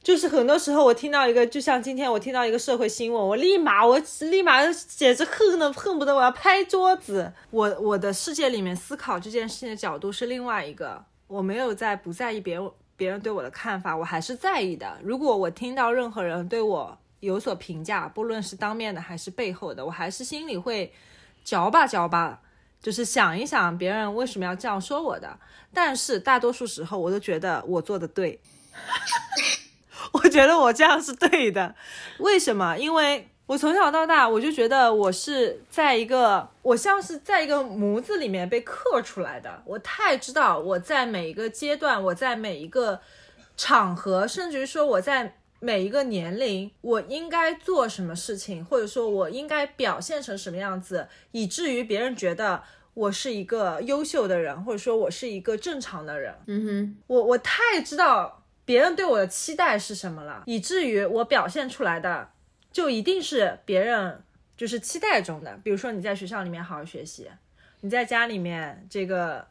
[0.02, 7.32] 就是很多时候，我听到一个，就像今天我听到一个社会新闻，我立马，我立马简直恨的恨不得我要拍桌子。
[7.52, 14.98] 我我的世界里面思考这件事情的角度是另外一个，我没有在不在意别人别人对我的看法，我还是在意的。
[15.04, 20.94] 如果我听到任何人对我，有所评价，不论是当面的还是背后的，我还是心里会
[21.44, 22.42] 嚼吧嚼吧，
[22.82, 25.40] 就是想一想别人为什么要这样说我的。
[25.74, 28.40] 但是大多数时候，我都觉得我做的对，
[30.14, 31.74] 我觉得我这样是对的。
[32.20, 32.78] 为什么？
[32.78, 39.64] 因为我从小到大，我就觉得我是在一个，我像是在一个模子里面被刻出来的。
[39.66, 43.02] 我太知道我在每一个阶段，我在每一个
[43.58, 45.38] 场合，甚至于说我在。
[45.66, 52.62] 每一个年龄，我应该做什么事情，或者说我应该表现成什么样子，以至于别人觉得
[52.94, 56.36] 我是一个优秀的人，或者说我是一个正常的人。
[56.46, 62.30] 嗯哼，我我太知道别人对我的期待是什么了，以至于我表现出来的
[62.72, 64.22] 就一定是别人
[64.56, 65.60] 就是期待中的。
[65.64, 67.28] 比如说你在学校里面好好学习，
[67.82, 69.48] 你在家里面这个，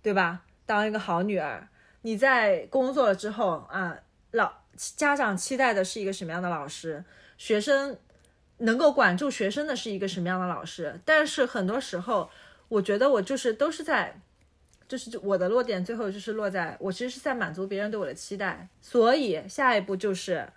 [0.00, 0.40] 对吧？
[0.64, 1.68] 当一个好女儿，
[2.00, 3.98] 你在工作了之后啊，老。
[4.76, 7.04] 家长期待的是一个什么样的老师？
[7.36, 7.96] 学生
[8.58, 11.00] 能够管住学生的是一个什么样的老师？
[11.04, 12.30] 但是很多时候，
[12.68, 14.20] 我觉得我就是都是在，
[14.86, 18.68] 就是我的落点最后就是落在我其实是在满足别人对我的期待。
[18.80, 20.48] 所以下一步就是，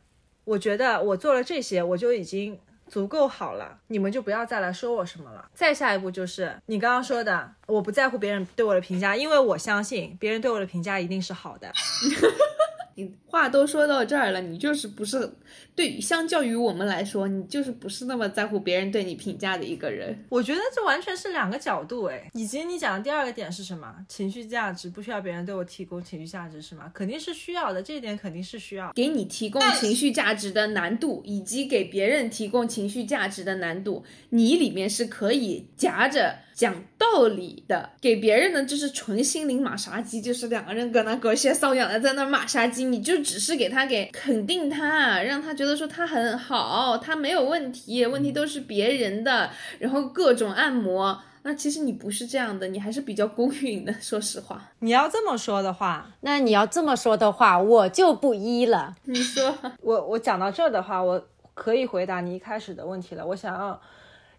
[0.45, 5.49] 我觉得我做了这些，我就已经足够好了，你们就不要再来说我什么了。
[5.53, 11.71] 再下一步就是你刚刚说的，我不在乎别人对我的评价，因为我相信别人对我的评价一定是好的。
[12.97, 15.31] 你话都说到这儿了，你就是不是
[15.75, 20.17] 对于相较于我们来说，你就是不是那么在乎别人对你评价的一个人。
[20.29, 22.27] 我觉得这完全是两个角度哎。
[22.33, 23.93] 以及你讲的第二个点是什么？
[24.09, 26.91] 情绪价值不需要别人对我提供情绪价值是吗？
[26.91, 28.91] 肯定是需要的，这一点肯定是需要。
[28.93, 37.91] 给你提供情绪价值的难度，以及给别人提供情绪价值的难度，你里面是可以夹着讲道理的。
[38.01, 51.21] 给别人的就是纯心灵马杀鸡，就是两个人搁那狗血搔痒的在那马杀鸡，你就只是给他给肯定他，让他觉得说他很好，他没有问题，问题都是别人的，然后各种按摩。
[51.43, 53.93] 那其实你不是这样的，你还是比较公允的。
[54.01, 58.93] 说实话，你要这么说的话，那你要这么说的话，我就不依了。
[59.05, 63.25] 你说 我我讲到这儿的话，我可以回答你一开始的问题了。
[63.25, 63.79] 我想要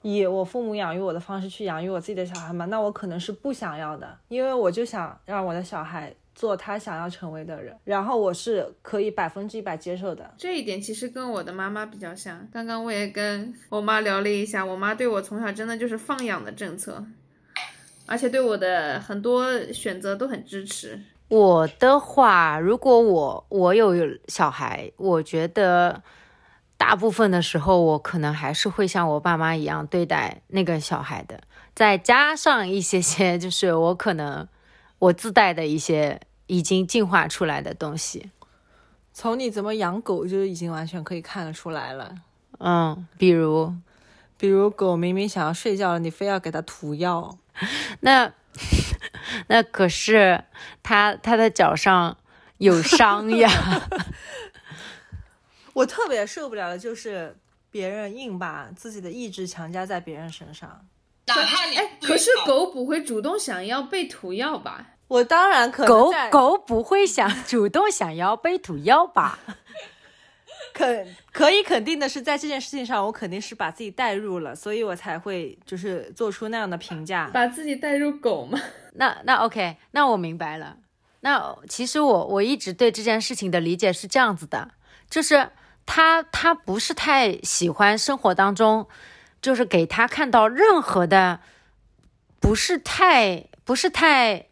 [0.02, 2.66] 以我父母养育我的方式去养育我自己的小孩吗？
[2.66, 10.32] 那我可能是不想要的，因为我就想让我的小孩做他想要成为的人，然后我是可以百分之一百接受的。
[10.38, 12.48] 这一点其实跟我的妈妈比较像。
[12.52, 17.04] 刚刚我也跟我妈聊了一下，我妈对我从小真的就是放养的政策，
[18.06, 21.00] 而且对我的很多选择都很支持。
[21.26, 23.96] 我的话，如果我我有
[24.28, 26.00] 小孩，我觉得
[26.76, 31.40] 大部分的时候，我可能还是会像我爸妈一样对待那个小孩的，
[31.74, 34.46] 再加上一些些，就是我可能
[35.00, 38.30] 我自带的一些已经进化出来的东西。
[39.12, 42.14] 从你怎么养狗就已经完全可以看得出来了。
[42.58, 43.72] 嗯，比如
[44.36, 47.38] 比如狗明明想要睡觉了，你非要给它涂药。
[48.00, 48.32] 那
[49.48, 50.44] 那可是
[50.82, 52.16] 它它的脚上
[52.58, 53.50] 有伤呀。
[55.74, 57.36] 我特别受不了的就是
[57.70, 60.86] 别人硬把自己的意志强加在别人身上。
[61.26, 64.94] 哪怕你哎，可是狗不会主动想要被涂药吧？
[65.08, 69.38] 我当然可能狗狗不会想主动想要被涂药吧？
[70.74, 77.30] 肯可以肯定的是，在这件事情上，我肯定是把自己带入了，所以我才会就是做出那样的评价。
[77.32, 78.60] 把自己带入狗吗？
[78.94, 80.76] 那那 OK，那我明白了。
[81.20, 84.70] 那其实我我一直对这件事情的理解是这样子的，
[85.10, 85.50] 就是
[85.86, 88.86] 他他不是太喜欢生活当中，
[89.42, 91.40] 就是给他看到任何的，
[92.38, 94.47] 不是太不是太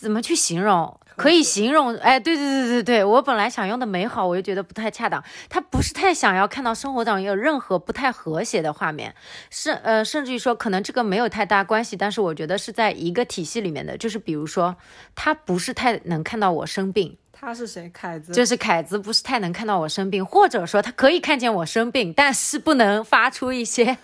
[0.00, 0.98] 怎么去形容。
[1.16, 5.20] 可以形容，哎，对对对对对，我本来想用的美好，我又觉得不太恰当。
[5.48, 9.12] 他不是太想要看到生活当中有任何不太和谐的画面，
[9.50, 14.76] 甚呃，甚至于说可能这个没有太大关系，但是我觉得是在一个体系里面的，就是比如说
[15.16, 17.90] 他不是太能看到我生病，他是谁？
[17.92, 18.32] 凯子。
[18.32, 23.98] 就是凯子不是太能看到我生病，或者说他可以看见我生病，但是不能发出一些。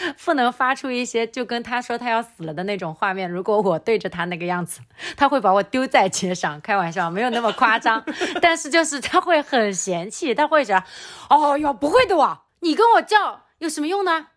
[0.24, 3.30] 不能发出一些就跟他说他要死了的那种画面。
[3.30, 4.80] 如果我对着他那个样子，
[5.16, 6.60] 他会把我丢在街上。
[6.60, 8.04] 开玩笑，没有那么夸张，
[8.40, 10.82] 但是就是他会很嫌弃，他会想，
[11.28, 14.28] 哦哟，不会的哇，你跟我叫有什么用呢？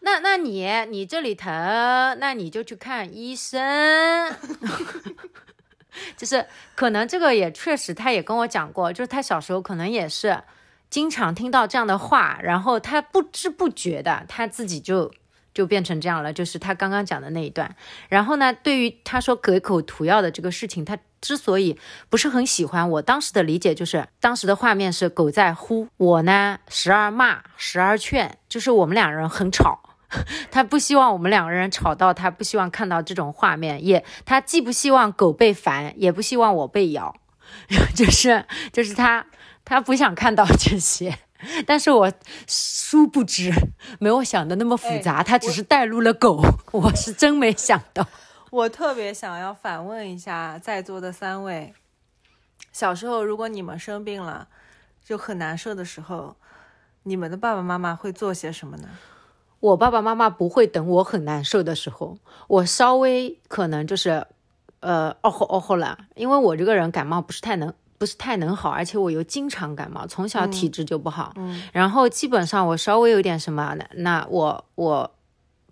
[0.00, 1.50] 那那你你这里疼，
[2.20, 4.32] 那你就去看医生。
[6.16, 6.46] 就是
[6.76, 10.40] 可能这个也确实，他也跟我讲过，就是他小时候可能也是。
[10.90, 15.12] 经常听到这样的话，然后他不知不觉的，他自己就
[15.52, 16.32] 就变成这样了。
[16.32, 17.76] 就是他刚刚讲的那一段。
[18.08, 29.80] 然后呢，对于他说给口涂药的这个事情，他之所以不是很喜欢，我当时的理解就是，当时的画面是狗在呼，我呢时而骂，时而劝，就是我们两人很吵。
[30.50, 37.14] 他不希望我们两个人吵到，他不希望看到这种画面，也他既不希望狗被烦，也不希望我被咬，
[37.94, 39.26] 就是就是他。
[39.68, 41.18] 他不想看到这些，
[41.66, 42.10] 但是我
[42.46, 43.52] 殊不知
[44.00, 48.06] 没有想的那么复杂，他只是带入了狗， 我是真没想到。
[48.50, 51.74] 我特别想要反问一下在座的三位，
[52.72, 54.48] 小时候如果你们生病了，
[55.04, 56.36] 就很难受的时候，
[57.02, 58.88] 你们的爸爸妈妈会做些什么呢？
[59.60, 64.26] 我爸爸妈妈不会等我很难受的时候，我稍微可能就是
[64.80, 67.74] 呃哦吼哦吼了，因为我这个人感冒不是太能。
[67.98, 71.32] 不是太能好，而且我又经常感冒，从小体质就不好。
[71.36, 75.10] 嗯，然后基本上我稍微有点什么，那那我我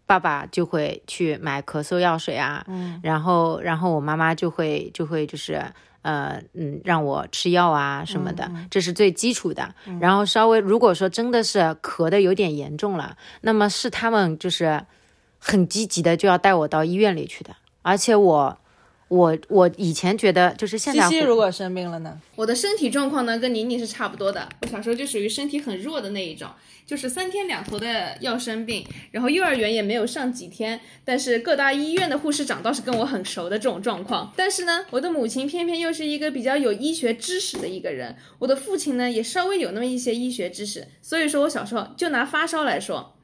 [0.06, 2.64] 爸爸就会去买咳嗽药水啊。
[2.66, 5.64] 嗯，然后然后我妈妈就会就会就是
[6.02, 9.72] 呃嗯让我吃药啊什么的，这是最基础的。
[10.00, 14.84] 然后稍微如果说真的是咳的有点严重了，那么是他们就是
[15.38, 18.58] 很积极的就要带我到医院里去的，而且我。
[19.08, 22.20] 我我以前觉得就是现在西西如果生病了呢？
[22.34, 24.48] 我的身体状况呢，跟宁宁是差不多的。
[24.62, 26.50] 我小时候就属于身体很弱的那一种，
[26.84, 34.32] 就是三天两头的要生病，然后幼儿园也没有上几天，但是各大医院的护士长倒是跟我很熟的这种状况。
[34.36, 43.16] 但是呢，我的母亲偏偏又是一个比较有医学知识的一个人，我的父亲呢也稍微有那么一些医学知识，所以说我小时候就拿发烧来说，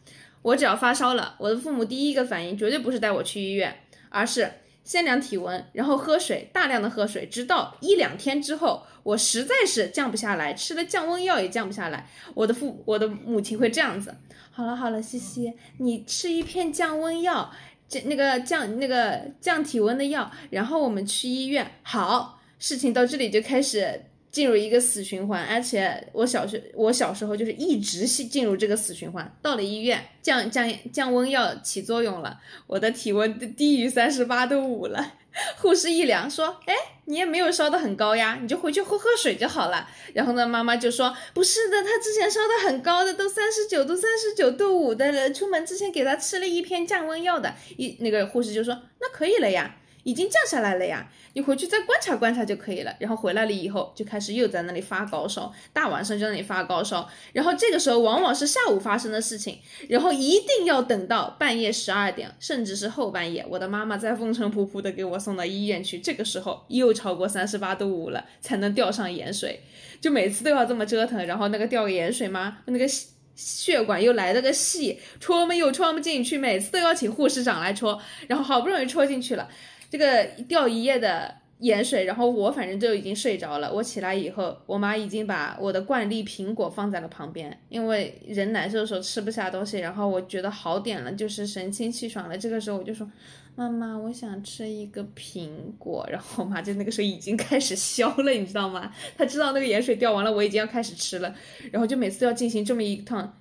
[0.42, 3.80] 我只要发烧了，我的父母第一个反应绝对不是带我去医院，
[4.10, 4.48] 而是。
[4.84, 12.08] 先量体温，然后喝水，大量的喝水，直到一两天之后，我实在是降不下来，吃了降温药也降不下来。
[12.34, 14.14] 我的父，我的母亲会这样子。
[14.50, 17.50] 好了好了，西西，你吃一片降温药，
[17.88, 21.70] 这那个降那个降体温的药，然后我们去医院。
[21.82, 24.06] 好，事情到这里就开始。
[24.32, 29.30] 进入一个死循环，而且我小学我小时候就是一直进进入这个死循环。
[29.40, 35.14] 到了医院，降降降温药起作用了，我的体温低于三十八度五了。
[35.56, 36.74] 护士一量说：“哎，
[37.06, 45.32] 你也没有烧得很高呀，你就回去喝喝水就好了。”然后呢，妈妈就说：“不是的，他之前烧得很高的，都三十九度、三十九度五的了。
[45.32, 52.94] 出门之前给他吃了一片降温药的。”一那个护士就说：“那可以了呀。”已经降下来了呀，你回去再观察观察就可以了。
[52.98, 57.09] 然后回来了以后，就开始又在那里发高烧，大晚上就在那里发高烧。
[57.32, 65.98] 然后这个时候往往是下午发生的事情，然后一定要等到半夜十二点，甚至是后半夜，我的妈妈在风尘仆仆的给我送到医院去。
[65.98, 69.62] 这个时候又超过三十八度五了，才能吊上盐水，
[70.00, 71.24] 就每次都要这么折腾。
[71.26, 72.59] 然后那个吊盐水吗？
[72.66, 72.86] 那个
[73.34, 78.00] 血管又来了个细，戳嘛又戳不进去，每次都要请护士长来戳。
[78.26, 79.48] 然后好不容易戳进去了。
[79.93, 83.70] 这个掉一夜的盐水，然后我反正就已经睡着了。
[83.70, 92.38] 我起来以后，我妈已经把我的惯例苹果放在了旁边，因为人难受的时候吃不下东西，然后我觉得好点了，就是神清气爽了。
[92.38, 93.07] 这个时候我就说
[93.55, 98.90] ：“妈妈，我想吃一个苹果。”然后我妈就那个时候已经开始削了，你知道吗？
[99.18, 101.34] 她知道那个盐水掉完了，我已经要开始吃了，
[101.70, 103.36] 然后就每次要进行这么一趟，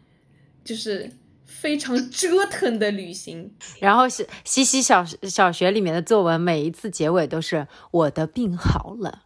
[0.66, 1.10] 就是。
[1.52, 9.24] 非常折腾的旅行， 然后西西西小小学里面的作文，每一次结尾都是我的病好了，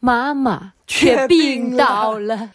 [0.00, 2.52] 妈妈却病倒了。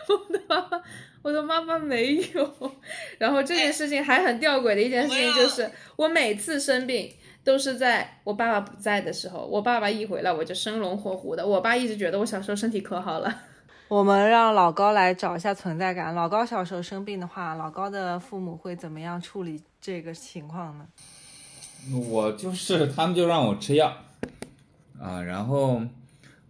[0.08, 0.82] 我的妈妈，
[1.22, 2.72] 我的妈妈没有。
[3.18, 7.12] 然后这件事情还很吊诡的一件事情就是，我每次生病
[7.44, 11.46] 都是在我爸爸不在的时候，我爸爸一回来我就生龙活虎的。
[11.46, 13.42] 我爸一直觉得我小时候身体可好了。
[13.88, 16.14] 我们让老高来找一下存在感。
[16.14, 20.86] 老高小时候生病的话，老高的父母会怎么样处理这个情况呢？
[22.08, 23.94] 我就是他们就让我吃药
[24.98, 25.82] 啊，然后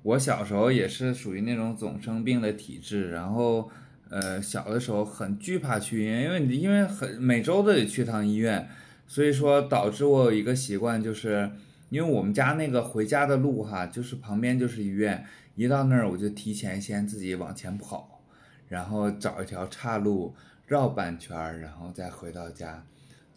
[0.03, 3.69] 我小时候也是属于那种总生病的体质，然后
[4.11, 8.69] 呃小的时候很惧怕去医院，因为你因为很每周都得去趟医院，
[9.09, 11.51] 所以说导致我有一个习惯，就是
[11.91, 15.27] 因为我们家那个回家的路哈，就是旁边就是医院。
[15.55, 18.21] 一到那儿，我就提前先自己往前跑，
[18.69, 20.35] 然后找一条岔路
[20.67, 22.85] 绕半圈儿，然后再回到家，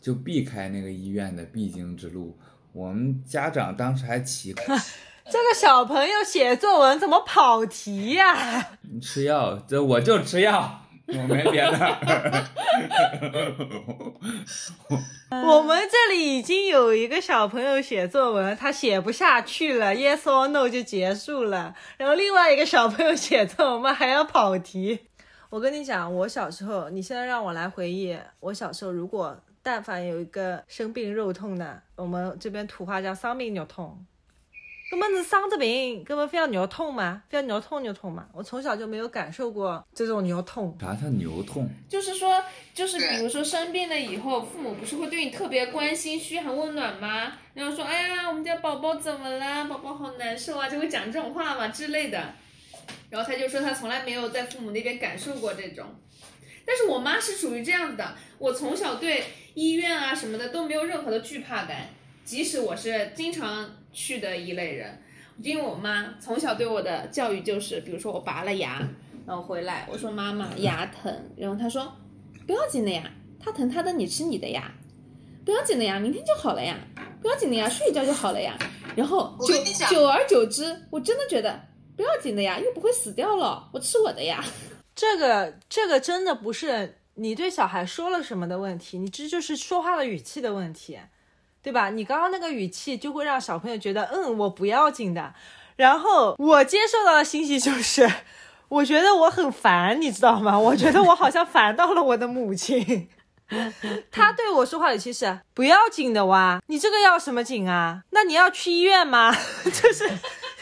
[0.01, 2.37] 就避开那个医院的必经之路。
[2.73, 4.63] 我们家长当时还奇怪，
[5.29, 8.77] 这个小朋友写作文怎么跑题呀？
[9.01, 10.86] 吃药，这我就吃药。
[11.07, 11.77] 我没别的。
[15.29, 21.75] 我们这里已经有一个小朋友写作文，他写不下去了，yes or no 就结束了。
[21.97, 24.99] 然后另外一个小朋友写作文，还要跑题。
[25.49, 34.05] 我跟你讲，我小时候，你现在让我来回忆，我小时候如果但凡有一个生病肉痛的，我们这边土话叫丧病肉痛。
[34.89, 38.25] 根本是伤着病，根本非要牛痛嘛，非要牛痛牛痛嘛。
[38.33, 40.77] 我从小就没有感受过这种牛痛。
[40.79, 41.69] 啥叫牛痛？
[41.89, 42.41] 就是说，
[42.73, 47.33] 就是比如说生病了以后，父母不是会对你特别关心、嘘寒问暖吗？
[47.53, 49.65] 然后说，哎呀，我们家宝宝怎么啦？
[49.65, 52.33] 宝宝好难受啊，就会讲这种话嘛之类的。
[53.09, 55.85] 然后他就说他从来没有在父母那边感受过这种。
[56.65, 61.89] 但是我妈是属于这样子的，我从小对医院啊什么的都没有任何的惧怕感。
[62.23, 65.01] 即使我是经常去的一类人，
[65.41, 68.87] 因为我妈从小对我的教育就是，比如说我拔了牙，
[69.25, 71.91] 然后回来我说妈妈牙疼，然后她说
[72.45, 74.71] 不要紧的呀，它疼它的，你吃你的呀，
[75.43, 76.77] 不要紧的呀，明天就好了呀，
[77.21, 78.57] 不要紧的呀，睡一觉就好了呀，
[78.95, 79.55] 然后久
[79.89, 81.59] 久而久之，我真的觉得
[81.95, 84.43] 不要紧的呀，又不会死掉了，我吃我的呀。
[84.95, 90.97] 这个这个真的不是你对小孩说了什么的问题，你这就是说话的语气的问题。
[91.67, 91.89] 对吧？
[91.89, 95.33] 你刚刚那个语气就会让小朋友觉得，嗯，我不要紧的。
[95.75, 98.09] 然后我接受到的信息就是，
[98.69, 100.57] 我觉得我很烦，你知道吗？
[100.57, 103.09] 我觉得我好像烦到了我的母亲。
[104.09, 108.03] 他对我说话语气是不要紧的哇，你这个要什么紧啊？
[108.11, 109.35] 那你要去医院吗？
[109.65, 110.09] 就是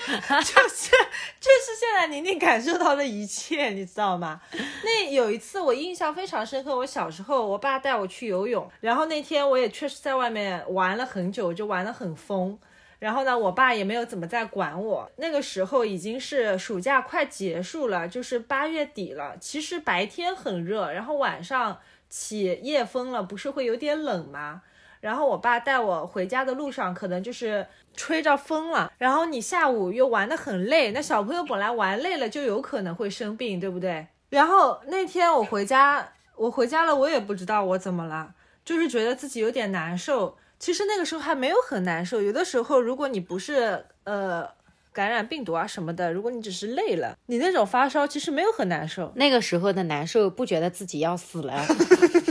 [0.08, 0.92] 就是
[1.40, 4.40] 就是现在宁宁感受到的一切，你知道吗？
[4.84, 12.58] 那有一次我印象非常深刻，我小时候我爸带我去游泳，然后那天我也确实在外面玩了很久，就玩得很疯。
[12.98, 15.12] 然后呢，我爸也没有怎么在管我。
[15.18, 19.36] 那个时候已经是暑假快结束了，就是八月底了。
[19.40, 21.78] 其实白天很热，然后晚上
[22.10, 24.62] 起夜风了，不是会有点冷吗？
[25.02, 28.92] 然后我爸带我回家的路上，可能就是吹着风了。
[28.98, 34.08] 然后你下午又玩得很累，那小朋友本来玩累了就有可能会生病，对不对？
[34.30, 38.34] 然后那天我回家，我回家了，我也不知道我怎么了，
[38.64, 40.38] 就是觉得自己有点难受。
[40.58, 44.48] 其实那个时候还没有很难受，有的时候如果你不是呃
[44.92, 49.12] 感染病毒啊什么的，如果你只是累了，你那种发烧其实没有很难受。
[49.16, 51.54] 那个时候的难受，不觉得自己要死了。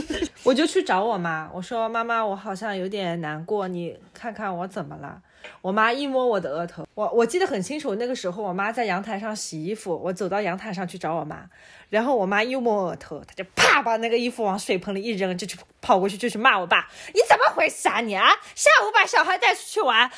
[0.43, 5.21] 我就去找我妈，我说妈妈，我好像有点难过，你看看我怎么了。
[5.61, 11.45] 我妈一摸我的额头，我我记得很清楚，那个时候我妈在阳台上洗衣服，我走到阳台上去找我妈，
[11.89, 18.29] 然后我妈一摸额头，她就啪把那个衣服往水盆里一扔，就去跑过去就去骂我爸，你怎么回事啊你啊？
[18.53, 20.09] 下午把小孩带出去玩啊，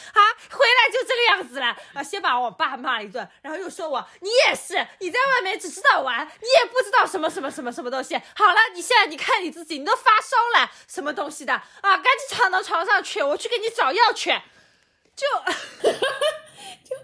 [0.52, 2.04] 回来就这个样子了啊！
[2.04, 8.16] 先把我爸骂一顿，然后又说我你也是，你在外面只知道玩，你也不知道什么什么什么什么东西。
[8.36, 11.98] 好了，你现在你看你自己，你都发烧了，什么东西的啊？
[11.98, 14.34] 赶紧躺到床上去，我去给你找药去。
[15.18, 15.26] 就
[15.82, 15.90] 就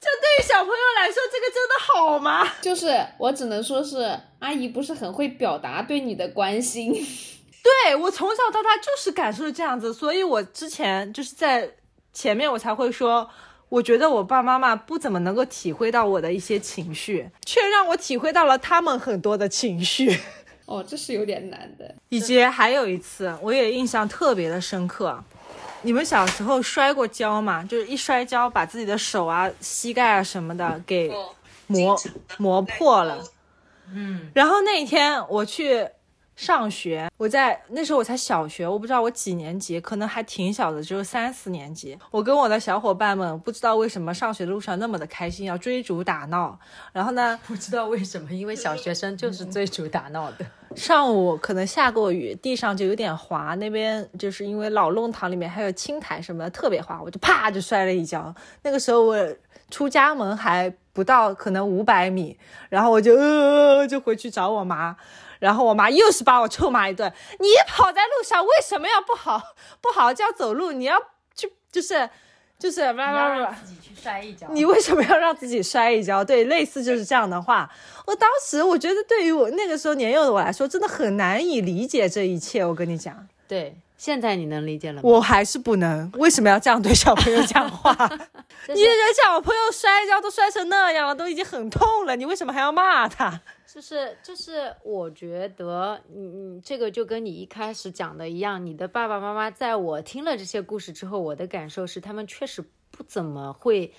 [0.00, 2.48] 就对于小朋友来说，这个真的好吗？
[2.62, 6.92] 就是我只能说是阿姨不是很会表达对你的关心。
[7.84, 11.68] 对我从小到大就是感受这样子，所以我之前就是在
[12.14, 13.28] 前面我才会说，
[13.68, 20.18] 我觉得我爸妈妈不怎么能够体会到我的一些情绪，却让我体会到了他们很多的情绪。
[20.64, 21.94] 哦，这是有点难的。
[22.08, 25.22] 以及还有一次，我也印象特别的深刻。
[25.82, 27.62] 你们小时候摔过跤吗？
[27.62, 31.10] 就是一摔跤，把自己的手啊、膝盖啊什么的给
[31.66, 31.96] 磨
[32.36, 33.22] 磨破了。
[33.92, 35.88] 嗯，然后那一天我去
[36.38, 41.98] 上学，我在那时候我才小学，我不知道我几年级，可能还挺小的，只有三四年级。
[42.12, 46.56] 我跟我的小伙伴们不知道为什么上学的路上那么的开心，要追逐打闹。
[46.92, 50.46] 然后呢，不知道为什么，因为小学生就是追逐打闹的。
[50.76, 53.56] 上午可能下过雨，地上就有点滑。
[53.56, 58.32] 那边就是因为老弄堂里面还有青苔什么的，特别滑，我就啪就摔了一跤。
[58.62, 59.16] 那个时候我
[59.72, 64.96] 出家门还不到可能五百米，然后我就呃就回去找我妈，
[65.38, 67.12] 然后我妈又是把我臭骂一顿。
[67.38, 69.40] 你跑在路上为什么要不好
[69.80, 70.72] 不好叫走路？
[70.72, 70.98] 你要
[71.34, 72.08] 去就是
[72.58, 74.46] 就是让自己去摔一跤。
[74.50, 76.24] 你为什么要让自己摔一跤？
[76.24, 77.70] 对，类似就是这样的话。
[78.06, 82.64] 我当时我觉得，对于我那个时候年幼的我来说，真的很难以理解这一切。
[82.64, 85.00] 我跟你讲，对，现在你能理解了吗？
[85.02, 86.10] 我还是不能。
[86.14, 87.92] 为什么要这样对小朋友讲话？
[88.72, 93.40] 你人小朋友摔跤都摔成那样了，都已经很痛了，你为什么还要骂他？
[93.66, 103.92] 就是就是，我觉得，嗯嗯，这个就跟你一开始讲的一样，你的爸爸妈妈在我听了这些故事之后，我的感受是，他们确实不怎么会。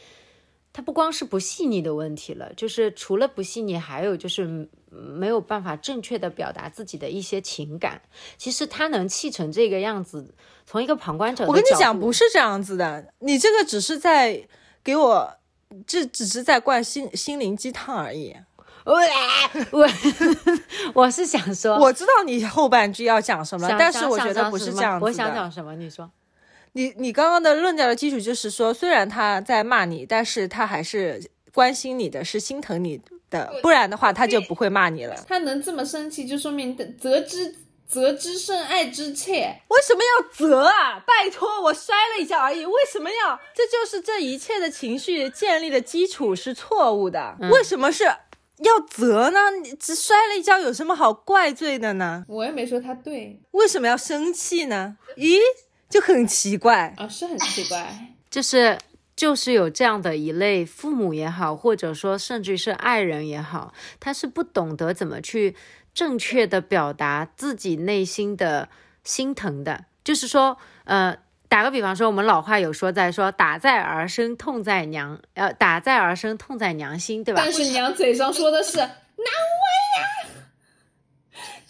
[0.71, 8.01] 他不光是不细腻的问题了，就是除了不细腻，还有就是没有办法正确的表达自己的一些情感。
[8.37, 10.33] 其实他能气成这个样子，
[10.65, 13.13] 从一个旁观者，我跟你讲，不是这样子的。
[13.19, 14.47] 你这个只是在
[14.83, 15.37] 给我，
[15.87, 18.35] 这只是在灌心心灵鸡汤而已。
[18.85, 18.95] 我
[19.71, 19.89] 我
[20.93, 25.07] 我是想说，我知道你后半句要讲什么，但是我觉得不是这样子的。
[25.07, 25.75] 我想讲什么？
[25.75, 26.09] 你说。
[26.73, 31.21] 你你刚刚的论调的基础就是说，虽然他在骂你，但是他还是
[31.53, 35.15] 关心你的，是心疼你的，不然的话他就不会骂你了。
[35.27, 37.55] 他能这么生气，就说明责之
[37.87, 39.61] 责之甚，爱之切。
[39.69, 40.99] 为什么要责啊？
[40.99, 43.39] 拜托，我摔了一跤而已，为什么要？
[43.55, 47.35] 这就是这一切的情绪建立的基础是错误的。
[47.51, 49.51] 为什么是要责呢？
[49.63, 52.25] 你只摔了一跤，有什么好怪罪的呢？
[52.27, 53.41] 我也没说他对。
[53.51, 54.97] 为什么要生气呢？
[55.17, 55.39] 咦？
[55.89, 58.77] 就很奇怪啊，是很奇怪，就是
[59.15, 65.55] 就是有这样的一类父母也好，或者说甚至是爱人也好，他是不懂得怎么去
[65.93, 68.69] 正确的表达自己内心的
[69.03, 69.85] 心疼的。
[70.03, 71.17] 就是说，呃，
[71.47, 77.41] 打个比方说，我们老话有说在说，打在儿身，痛在娘，呃，打在儿身，痛在娘心，对吧？
[77.43, 79.25] 但是娘嘴上说的是 难为
[79.97, 80.38] 呀。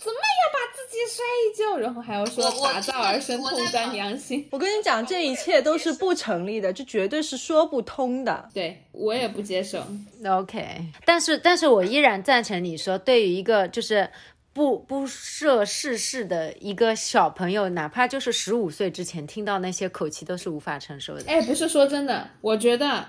[0.01, 4.47] 怎么要把自己摔一跤，然后还要说打造而生，痛在良心？
[4.49, 8.49] 我跟你讲，这一切都是不成立的，这绝对是说不通的。
[8.53, 9.85] 对我也不接受。
[10.25, 14.09] OK，但是但是我依然赞成你说，对于一个就是
[14.53, 21.23] 不不涉世事的一个小朋友，哪怕就是十五岁之前听到那些口气，都是无法承受的。
[21.27, 23.05] 哎，不是说真的，我觉得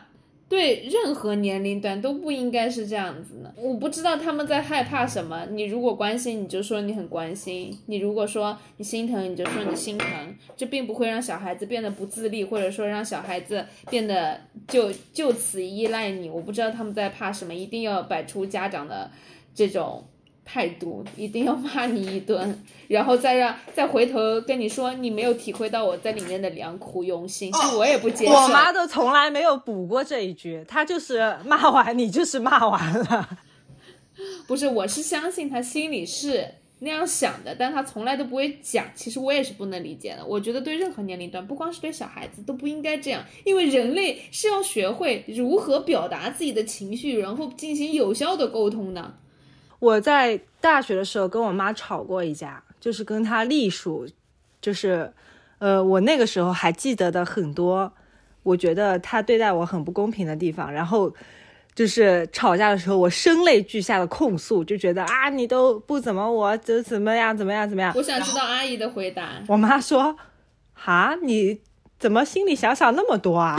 [0.51, 3.55] 对任何年龄段都不应该是这样子的。
[3.57, 5.47] 我不知道他们在害怕什么。
[5.53, 10.09] 你如果关心，你就说你很关心；你如果说你心疼，你就说你心疼。
[10.57, 16.29] 这并不会让小孩子变得不自立，或者说让小孩子变得就就此依赖你。
[16.29, 19.09] 我不知道他们在怕什么，一定要摆出家长的
[19.55, 20.05] 这种。
[20.53, 28.33] 态度一定要骂你一顿，然后再让再回头跟你说你没有体会到我在里面的良苦用心，这我也不接受。
[28.33, 33.29] 我妈都从来没有补过这一句，她就是骂完你就是骂完了。
[34.49, 36.45] 不是，我是相信她心里是
[36.81, 38.87] 那样想的，但她从来都不会讲。
[38.97, 40.27] 其实我也是不能理解的。
[40.27, 49.15] 我觉得对任何年龄段，不光是对小孩子，都不应该这样，因为人类是要学会如何表达自己的情绪，然后进行有效的沟通的。
[49.81, 54.07] 我在大学的时候跟我妈吵过一架，就是跟她隶属，
[54.61, 55.13] 就是，
[55.59, 57.93] 呃，我那个时候还记得的很多，
[58.43, 61.13] 我觉得她对待我很不公平的地方，然后
[61.75, 67.93] 就是吵架的时候，我声泪俱下的控诉，就觉得啊，你都不怎么我怎怎么样怎么样怎么样。
[67.97, 69.43] 我想知道阿姨的回答。
[69.49, 70.15] 我妈说，
[70.75, 71.61] 哈，你
[71.99, 73.57] 怎么心里想想那么多啊？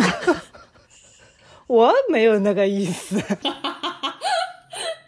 [1.66, 3.20] 我没有那个意思。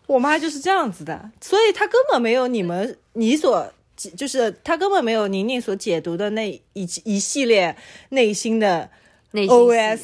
[0.07, 7.75] 我妈就是这样子的，所以她根本没有你们你所就是她根本没有宁宁所解读的那一一系列
[8.09, 8.89] 内心的
[9.31, 9.99] OS，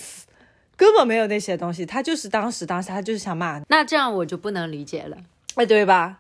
[0.77, 3.61] 根本没有那些东西，她就是当时当下她就是想骂。
[3.67, 5.17] 那这样我就不能理解了，
[5.55, 6.19] 哎，对吧？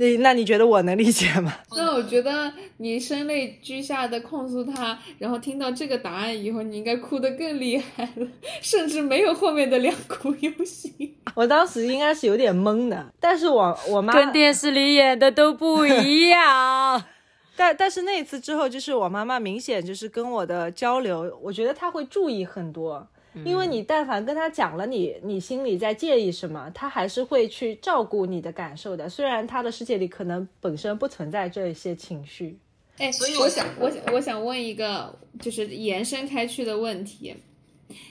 [0.00, 1.52] 那那你觉得我能理解吗？
[1.74, 8.26] 那我觉得你声泪俱下的控诉他，然后听到这个答案以后，你应该哭得更厉害了，
[8.62, 11.16] 甚至没有后面的良苦用心。
[11.34, 17.02] 我当时应该是有点懵的，但是我我妈跟电视里演的都不一样。
[17.56, 23.04] 但但是那一次之后，就是我妈妈明显就是跟我的交流，我觉得她会注意很多。
[23.44, 29.08] 因为你但凡跟他讲了你你心里在介意什么，他还是会去照顾你的感受的。
[29.08, 32.58] 虽然他的世界里可能本身不存在这些情绪。
[32.98, 37.34] 哎，所以我想，我想，我想问一个就是延伸开去的问题，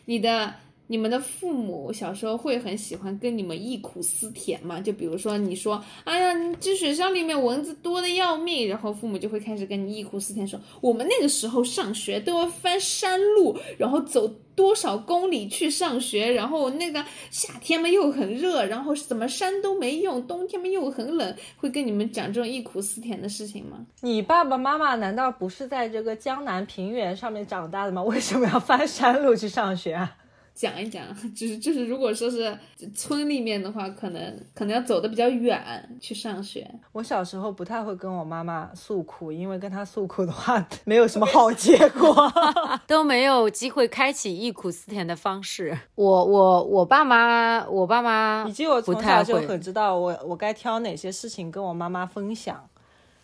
[0.06, 0.54] 你的。
[0.88, 4.80] 你们的父母小时候会很喜欢跟你们忆苦思甜吗？
[4.80, 23.86] 就比如说你说，哎呀，这学校里面蚊子多的要命，然后父母就会开始跟你忆苦思甜，说我们那个时候上学都要翻山路，然后走多少公里去上学，然后那个夏天嘛又很热，然后怎么山都没用，冬天嘛又很冷，会跟你们讲这种忆苦思甜的事情吗？
[24.02, 28.02] 你爸爸妈妈难道不是在这个江南平原上面长大的吗？
[28.04, 30.16] 为什么要翻山路去上学啊？
[30.58, 31.06] 讲一讲，
[31.36, 32.58] 就是就是，如果说是
[32.96, 35.62] 村里面的话，可能可能要走的比较远
[36.02, 36.68] 去上学。
[36.92, 42.16] 我小时候不太会跟我妈妈诉苦，因为跟她诉苦的话， 没有什么好结果，
[42.88, 45.78] 都没有机会开启忆苦思甜的方式。
[45.94, 52.68] 我我我爸妈，我爸妈以及我从小就很知道我我该挑哪些事情跟我妈妈分享，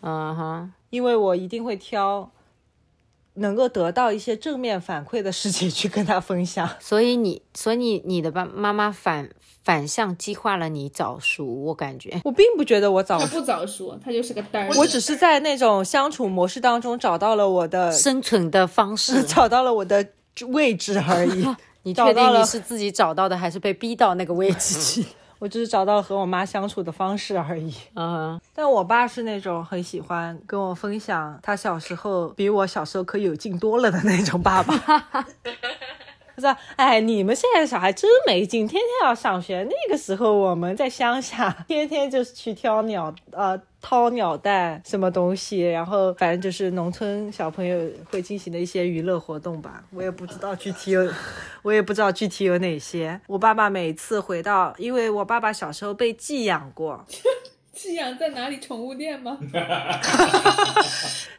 [0.02, 2.30] 嗯哼，因为我一定会挑。
[3.34, 9.28] 能够得到一些正面反馈的事情去跟他分享， 所以你，所以你你的爸妈妈反
[9.64, 14.74] 反向激化了你早熟，我感觉 我并不觉得我早熟，他不早熟，他就是个单儿。
[14.76, 20.06] 我只是在那种相处模式当中找到了我的 生存的方式，找到了我的
[20.48, 21.46] 位置而已。
[21.82, 25.04] 你确定你是自己找到的，还是被逼到那个位置去？
[25.44, 27.74] 我只是找到了和我妈相处的方式而已。
[27.96, 34.74] 嗯，但我爸是那种很喜欢跟我分享他小时候比我小时候可有劲多了的那种爸爸。
[36.36, 39.66] 他说：“哎，你们现在小孩真没劲，天天要上学。
[39.68, 49.84] 那个时候我们在乡下， 天天就是去挑鸟，呃，掏鸟蛋什么东西，然后反正就是农村小朋友会进行的一些娱乐活动吧。
[49.90, 51.08] 我也不知道具体有，
[51.62, 53.20] 我也不知道具体有哪些。
[53.26, 57.04] 我爸爸每次回到，因为我爸爸小时候被寄养过。”
[57.74, 58.60] 寄养在哪里？
[58.60, 59.38] 宠物店吗？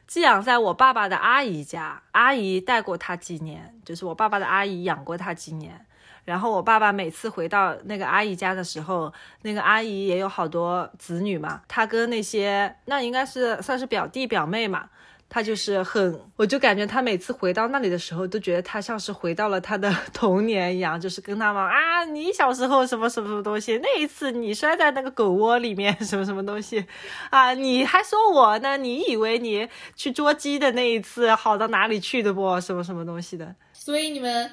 [0.06, 5.86] 寄养在我爸爸的阿姨家，阿姨带过他几年，就是我爸爸的阿姨养过他几年。
[6.26, 9.14] 然后我爸爸每次回到那个阿姨家的时候，
[9.44, 14.90] 那个阿姨也有好多子女嘛，他跟那些那应该是算是表弟表妹嘛。
[15.36, 26.86] 他就是很，我就感觉他每次回到那里的时候，都觉得他像是回到了他的 童年一样，就是跟他们啊，你小时候什么什么什么东西，那一次你摔在那个狗窝里面 什么什么东西，
[27.32, 29.68] 啊，你还说我呢，你以为你
[29.98, 32.62] 去捉鸡的那一次好到哪里去的不？
[32.62, 33.54] 什么什么东西的？
[33.74, 34.50] 所以你们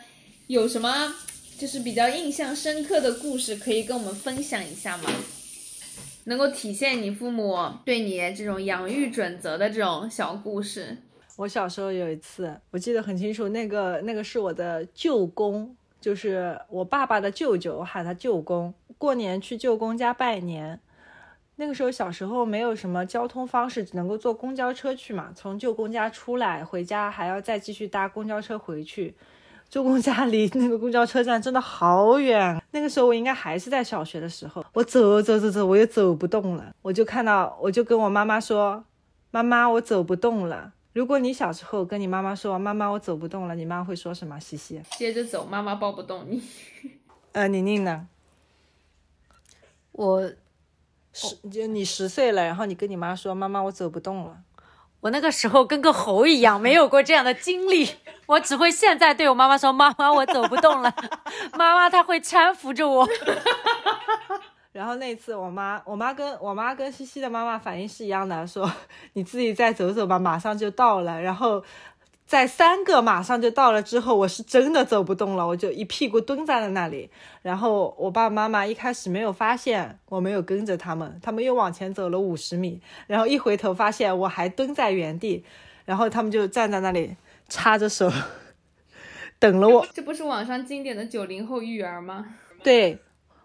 [0.49, 1.15] 有什么
[1.57, 5.05] 就是比较印象深刻的故事可以跟我们分享一下吗？
[6.25, 10.97] 能够体现你父母对你这种养育准则的这种小故事。
[11.37, 18.73] 我小时候有一次，我记得很清楚，那个那个是我的舅公，就是我爸爸的舅舅，我喊他舅公。
[18.99, 20.79] 过年去舅公家拜年，
[21.57, 25.33] 那个时候小时候没有什么交通方式，只能够坐公交车去嘛。
[25.35, 29.15] 从舅公家出来回家，还要再继续搭公交车回去。
[29.73, 32.63] 舅公家离那个公交车站真的好远。
[32.73, 36.77] 那个时候我应该还是在小学的时候，我走走走走，我又走不动了。
[36.83, 38.85] 我就看到，我就跟我妈妈说
[39.33, 40.75] ：“妈妈，我走不动了。
[40.93, 44.39] ”如果你小时候跟你妈妈说：“妈妈，我走不动了”，你妈会说什么？
[44.39, 46.43] 西西，接着走，妈妈抱不动你。
[47.33, 48.07] 呃，宁宁呢？
[49.93, 50.31] 我
[51.15, 54.37] 十就你十岁了，然后你跟你妈说：“妈妈，我走不动了。
[55.03, 57.89] 我那个时候跟个猴一样，没有过这样的经历，
[58.27, 60.95] 我只会现在对我妈妈说：“妈妈，我走不动了。
[61.59, 63.09] ”妈妈她会搀扶着我。
[64.71, 68.71] 然后那次我妈，我妈跟我妈跟西西的妈妈反应是一样的，说
[69.15, 71.63] ：“你自己再走走吧，马上就到了。”然后
[72.33, 77.11] 在三个马上就到了之后，我是真的走不动了，我就一屁股蹲在了那里。
[77.43, 85.45] 然后我爸爸妈妈一开始没有发现我没有跟着他们，他们又往前走了五十米，然后一回头发现我还蹲在原地，
[85.85, 87.15] 然后他们就站在那里
[87.51, 88.11] 插着手
[89.39, 89.87] 等了我。
[89.93, 92.25] 这不是网上经典的九零后育儿吗？
[92.63, 92.99] 对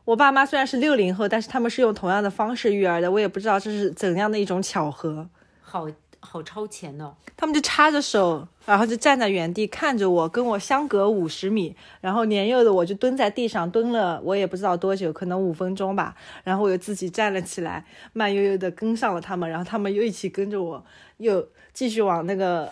[0.05, 5.27] 我爸妈虽然是六零后，但是他们是用同样的方式育儿的，我也不知道这是怎样的一种巧合。
[5.59, 5.89] 好
[6.19, 7.13] 好超前哦！
[7.35, 11.75] 他们就插着手，然后就站在原地看着我，跟我相隔五十米。
[12.01, 16.15] 然后年幼的我就蹲在地上蹲了，我也不知道多久，可能五分钟吧。
[16.43, 20.83] 然后我又自己站了起来，慢悠悠的跟上了他们，然后他们又一起跟着我，
[21.17, 22.71] 又继续往那个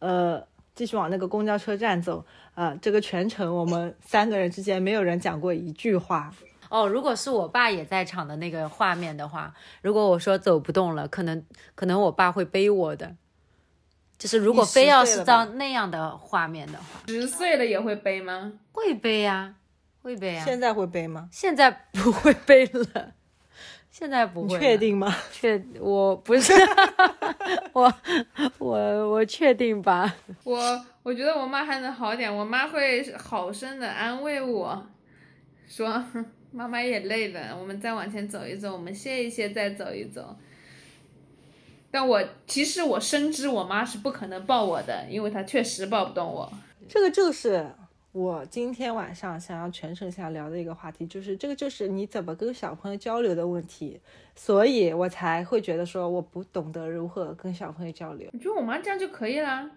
[0.00, 0.42] 呃，
[0.74, 2.24] 继续往那个公交车站走。
[2.54, 6.30] 啊、这个全程我们三个人之间没有人讲过一句话。
[6.70, 9.52] 哦，如果是我爸也在场的那个画面的话，
[9.82, 11.44] 如果我说走不动了，可能
[11.74, 13.14] 可能我爸会背我的。
[14.16, 18.52] 就是如果非要10岁了是到那样的画面的话，十岁了也会背吗？
[18.70, 19.54] 会背呀、
[20.02, 21.28] 会背呀、现在会背吗？
[21.32, 23.12] 现在不会背了，
[23.90, 24.60] 现在不你会。
[24.60, 25.16] 确定吗？
[25.32, 26.52] 确我不是
[27.72, 27.92] 我
[28.58, 30.14] 我我确定吧？
[30.44, 34.86] 我我觉得我妈还能好点，我妈会好声的安慰我，
[35.66, 40.36] 说哼妈妈也累了，我们再往前走一走，我们歇一歇再走一走。
[41.90, 46.52] 但我其实我深知我妈是不可能抱我的，因为她确实抱不动我。
[46.88, 47.68] 这个就是
[48.12, 54.00] 我今天晚上想要全程想聊的一个话题，就是这个就是你怎么跟小朋友交流的问题，
[54.34, 58.28] 所以我才会觉得说我不懂得如何跟小朋友交流。
[58.32, 59.70] 你觉得我妈这样就可以啦，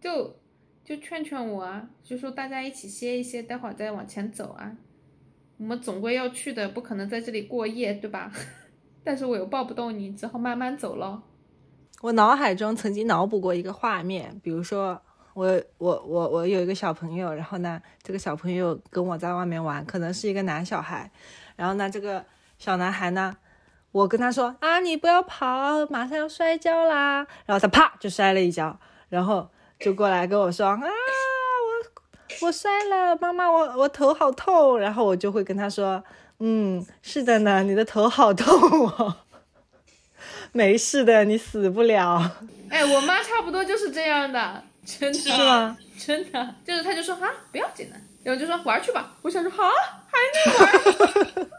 [0.00, 0.36] 就
[0.84, 4.76] 就劝劝我啊，就说大家一起歇一歇，待会儿再往前走啊。
[5.58, 8.30] 我们总归要去的，不可能在这里过夜，对吧？
[9.02, 11.22] 但是我又抱不动你，只好慢慢走咯。
[12.02, 15.00] 我脑海中曾经脑补过一个画面，比如说
[15.32, 21.10] 我我我我有一个小朋友，然后呢，这个小朋友跟我在外面玩，可能是一个男小孩，
[21.56, 22.24] 然后呢，这个
[22.58, 23.34] 小男孩呢，
[23.92, 28.78] 我跟他说啊，你不要跑，马上要摔跤啦，然后他啪就摔了一跤，
[29.08, 29.48] 然后
[29.78, 30.78] 就过来跟我说啊，
[32.40, 36.02] 我我摔了，妈妈，我我头好痛，然后我就会跟他说，
[36.40, 39.16] 嗯，是的呢，你的头好痛哦。
[40.52, 42.30] 没事的，你死不了，
[42.70, 45.18] 哎，我妈差不多就是这样的，真的。
[45.18, 45.76] 是吗？
[45.98, 49.14] 真的，就是她就说啊，不要紧的，然后就说玩去吧。
[49.22, 49.70] 我想说啊，
[50.10, 50.58] 还能
[51.38, 51.50] 玩，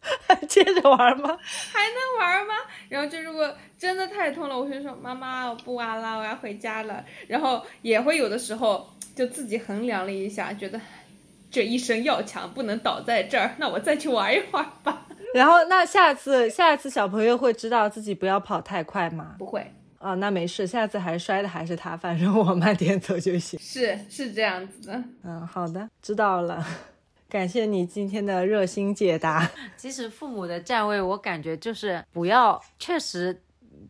[0.26, 1.36] 还接着玩吗？
[1.72, 2.54] 还能玩吗？
[2.88, 7.04] 然后就如果真的太痛了，我会说妈妈，我不玩了，我要回家了。
[7.28, 10.80] 然后也会有的时候就自己衡量了一下，觉得
[11.50, 15.06] 这一身要强，不能倒在这儿，那我再去玩一会儿吧。
[15.34, 19.36] 然后那下次下次小朋友会知道自己不要跑太快吗？
[19.38, 23.58] 不会，啊，那没事，下次还摔的还是他，反正我慢点走就行。
[23.58, 25.02] 是是这样子的。
[25.22, 26.64] 嗯，好的，知道了。
[27.30, 29.50] 感谢你今天的热心解答。
[29.74, 33.40] 其实父母的站位，我感觉就是不要，确实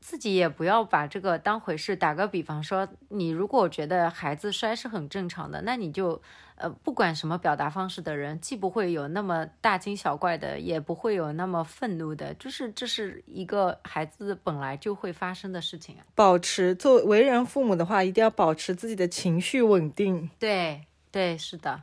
[0.02, 1.94] 自己也不要把这个当回事。
[1.94, 6.20] 打个比方说，你如果觉得孩子摔是很正常的，那你就
[6.56, 16.02] 呃，不管什么表达方式的人，既不会有那么大惊小怪的，也不会有那么愤怒的，就是这是一个孩子本来就会发生的事情啊。
[16.14, 20.28] 保持作为人父母的话，一定要保持自己的情绪稳定。
[20.38, 20.82] 对
[21.12, 21.82] 对，是的，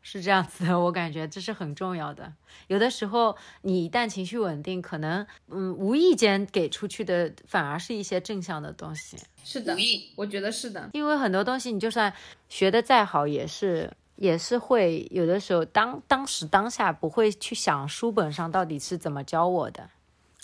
[0.00, 2.32] 是这样子的，我感觉这是很重要的。
[2.68, 9.18] 有的时候，你一旦情绪稳定，可能嗯，无意间给出去的反而是一些正向的东西。
[9.44, 9.76] 是的，
[10.16, 10.88] 我觉得是的。
[10.92, 12.12] 因为很多东西，你就算
[12.48, 19.90] 学的再好，也是也是会有的时候当当时当下不会去想书本上到底是怎么教我的。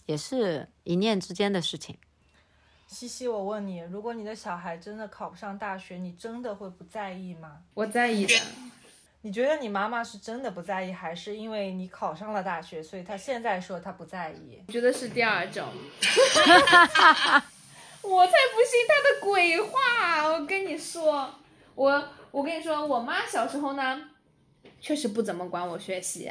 [0.06, 1.96] 也是一念之间的事情。
[2.86, 7.62] 西西，我问你，如果你的小孩真的考不上大学，你真的会不在意吗？
[7.72, 8.34] 我在意的。
[9.24, 14.62] 你觉得你妈妈是真的不在意，还是因为你考上了大学，所以她现在说她不在意？
[14.68, 15.64] 我觉得是第二种。
[18.02, 20.28] 我才不信她的鬼话！
[20.28, 21.34] 我跟你说，
[21.74, 23.98] 我我跟你说，我妈小时候呢，
[24.78, 26.30] 确实不怎么管我学习，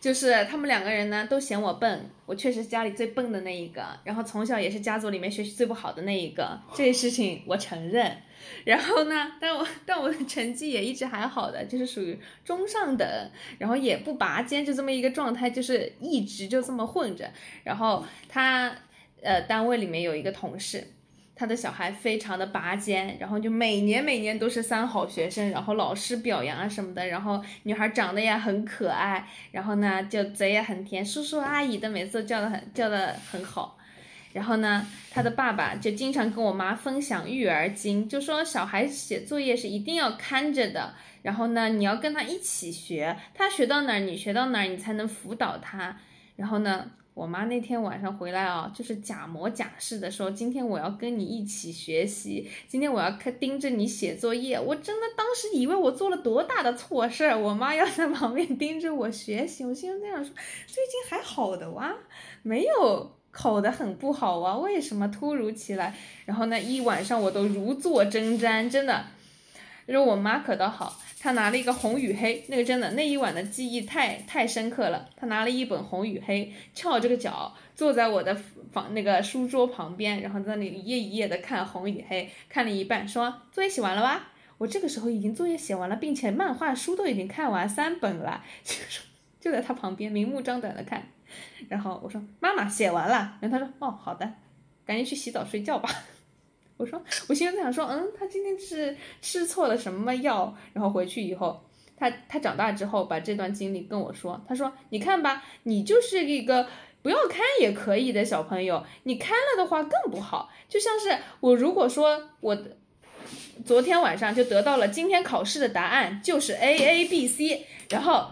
[0.00, 8.16] 就是他们两个人呢都嫌我笨，我确实家里最笨的那一个，然后从小也是家族里面学习最不好的那一个，这些事情我承认。
[8.64, 13.06] 然后呢，但我但我的成绩也一直还好的，就是属于中上等，
[13.58, 17.28] 然后也不拔尖，就这么一个状态，就是一直就这么混着。
[17.64, 18.72] 然后他
[19.20, 20.86] 呃单位里面有一个同事。
[21.38, 33.78] 他的小孩非常的拔尖，然后就每年每年都是三好学生，然后老师表扬啊什么的，然后女孩长得也很可爱，然后呢就嘴也很甜，叔叔阿姨的每次都叫的很叫的很好，
[34.32, 45.96] 然后呢他的爸爸就经常跟我妈分享育儿经，就说小孩写作业是一定要看着的，然后呢你要跟他一起学，他学到哪儿你学到哪儿，你才能辅导他，
[46.34, 46.90] 然后呢。
[47.18, 59.64] 我妈那天晚上回来啊，就是假模假式的说：“今天我要跟你一起学习，今天我要看盯着你写作业。”我真的当时以为我做了多大的错事儿，我妈要在旁边盯着我学习。
[59.64, 60.32] 我心里这样说
[60.68, 61.92] ：“最近还好的哇，
[62.44, 65.92] 没有考得很不好啊，为什么突如其来？”
[66.24, 69.04] 然后那，一晚上我都如坐针毡，真的。
[69.88, 71.00] 就是我妈可倒好。
[71.20, 75.08] 他拿了一个《红与黑》，那个真的那一晚的记忆太太深刻了。
[75.16, 78.34] 他拿了一本《红与黑》，翘着个脚坐在我的
[78.72, 88.76] 房那个书桌旁边，然后在那里一页一页的看《红与黑》，看了一半说：“作业写完了吧？”我这个时候已经作业写完了，并且漫画书都已经看完三本了，就
[89.40, 91.06] 就在他旁边明目张胆的看。
[91.68, 94.32] 然后我说：“妈妈写完了。”然后他说：“哦，好的，
[94.84, 95.88] 赶紧去洗澡睡觉吧。”
[96.78, 100.56] 我说，我心里在想说，嗯，他今天是吃错了什么药？
[100.72, 101.60] 然后回去以后，
[101.96, 106.68] 他他长大之后把这段经历跟我说，他说，你看吧，你就是一个
[107.02, 110.50] 不要看也可以的小朋友，你看了的话更不好。
[110.68, 112.56] 就像是我如果说我
[113.66, 118.28] 昨天晚上就得到了今天考试的答案就是 A A B C，然后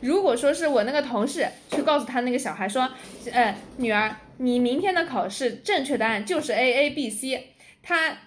[0.00, 2.88] 如果说是我那个同事去告诉他那个小孩说，
[3.30, 7.49] 呃，女儿，你明天的考试正确答案就是 A A B C。
[7.82, 8.18] 他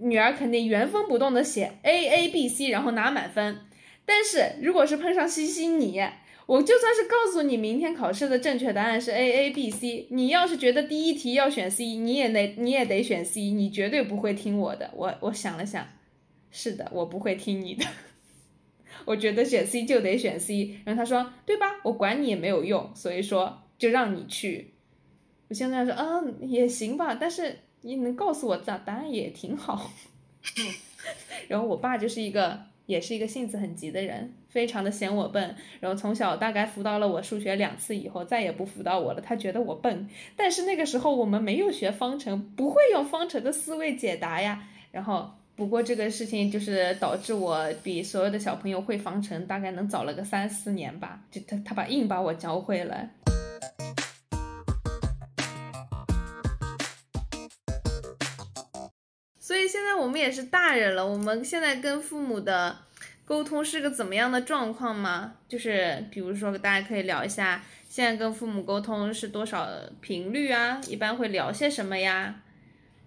[0.00, 3.60] 女儿肯定原封不动的写 A A B C，然后拿满分。
[4.04, 6.00] 但是如果是碰上西西你，
[6.46, 14.90] 我就算是告诉你明天考试的正确答案是 A A B C，你要是觉得第一题要选 C，你也得你也得选 C，你绝对不会听我的。
[14.94, 15.86] 我我想了想，
[16.50, 17.84] 是的，我不会听你的。
[19.04, 20.80] 我觉得选 C 就得选 C。
[20.86, 21.66] 然后他说，对吧？
[21.84, 24.72] 我管你也没有用，所以说就让你去。
[25.48, 27.58] 我现在说，嗯，也行吧，但是。
[27.82, 29.90] 你能告诉我答答案也挺好，
[31.48, 40.08] 然后我爸就是一个也是一个性子很急的人，非常的嫌我笨，然后从小大概辅导了我数学两次以后，再也不辅导我了，他觉得我笨。
[40.36, 44.66] 但是那个时候我们没有学方程，不会用方程的思维解答呀。
[44.90, 53.08] 然后不过这个事情就是导致我比所有的小朋友会方程大概能早了个三四年吧，就他他把硬把我教会了。
[59.68, 62.78] 现在我们也是大人了，我们现在跟父母的
[63.26, 65.34] 沟通是个怎么样的状况吗？
[65.46, 69.68] 就是比如说，大家可以聊一下，现在跟父母沟通是多少
[70.00, 70.80] 频率啊？
[70.88, 72.36] 一般会聊些什么呀？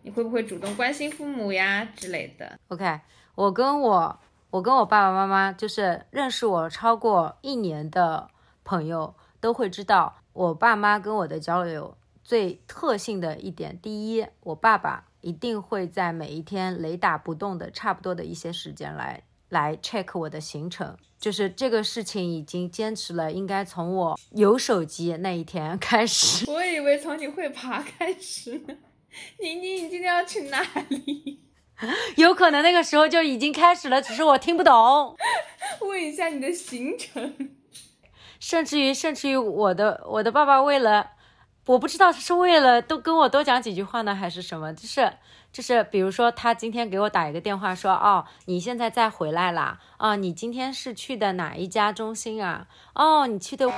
[0.04, 3.02] 你会不会主动关心父母呀之类的？OK，
[3.36, 4.20] 我跟我
[4.52, 8.30] 我跟我爸爸妈妈就是认识我超过一年的
[8.64, 15.06] 朋友都会知道，我爸妈跟我的交流最特性的一点，第一，我爸爸。
[15.22, 26.50] 一定会在每一天雷打不动的差不多的一些时间来来 check 我的行程，就是这个事情已经坚持了，应该从我有手机那一天开始。
[26.52, 28.76] 我以为从你会爬开始呢。
[29.40, 31.42] 宁宁，你今天要去哪里？
[32.16, 35.16] 有可能那个时候就已经开始了，只是我听不懂。
[35.82, 37.50] 问一下你的行程。
[38.40, 41.12] 甚至于，甚至于我的我的爸爸为了。
[41.66, 44.74] 我不知道他是为了都跟我多讲几句话呢，还是什么？
[44.74, 45.14] 就是
[45.54, 52.68] 就是，比如说他今天给我打一个电话说，哦，你现在再回来啦，哦，你今天是去的哪一家中心啊？
[52.96, 53.72] 哦，你去的，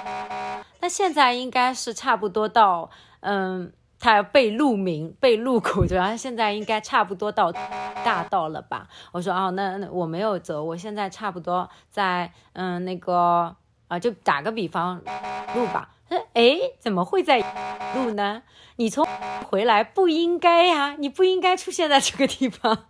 [0.79, 6.15] 那现在应该是差不多到，嗯，他要背路名、背路口，对吧？
[6.15, 8.87] 现在应该差不多到大道了吧？
[9.11, 13.55] 我说，哦，那那我没有走，我现在差不多在，嗯，那个，
[13.87, 15.01] 啊，就打个比方，
[15.55, 15.89] 路吧。
[16.33, 17.39] 哎，怎么会在
[17.95, 18.43] 路呢？
[18.75, 19.05] 你从
[19.47, 22.85] 回来不应该呀，你不应该出现在这个地方。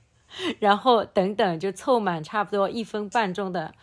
[0.60, 3.74] 然后等等，就凑满差不多一分半钟的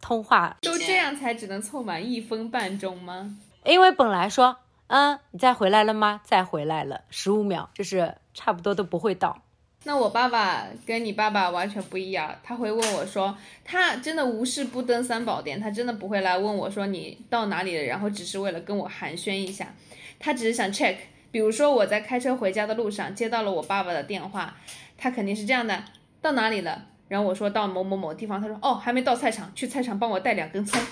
[0.00, 0.56] 通话。
[0.62, 3.36] 都这样才只能凑满一分半钟吗？
[3.64, 4.56] 因为本来说，
[4.88, 6.20] 嗯，你再回来了吗？
[6.24, 9.42] 再回来了，十五秒，就是差不多都不会到。
[9.86, 19.72] 那我爸爸跟你爸爸完全不一样，他会问我说，他真的无事不登三宝殿，他真的不会来问我说你到哪里了，然后只是为了跟我寒暄一下，
[20.18, 20.96] 他只是想 check。
[21.30, 24.56] 比如说我在开车回家的路上接到了我爸爸的电话，
[24.98, 25.84] 他肯定是这样的，
[26.20, 26.86] 到哪里了？
[27.06, 30.82] 然后我说到某某某地方，他说哦还没到菜场，去菜场帮我带两根葱。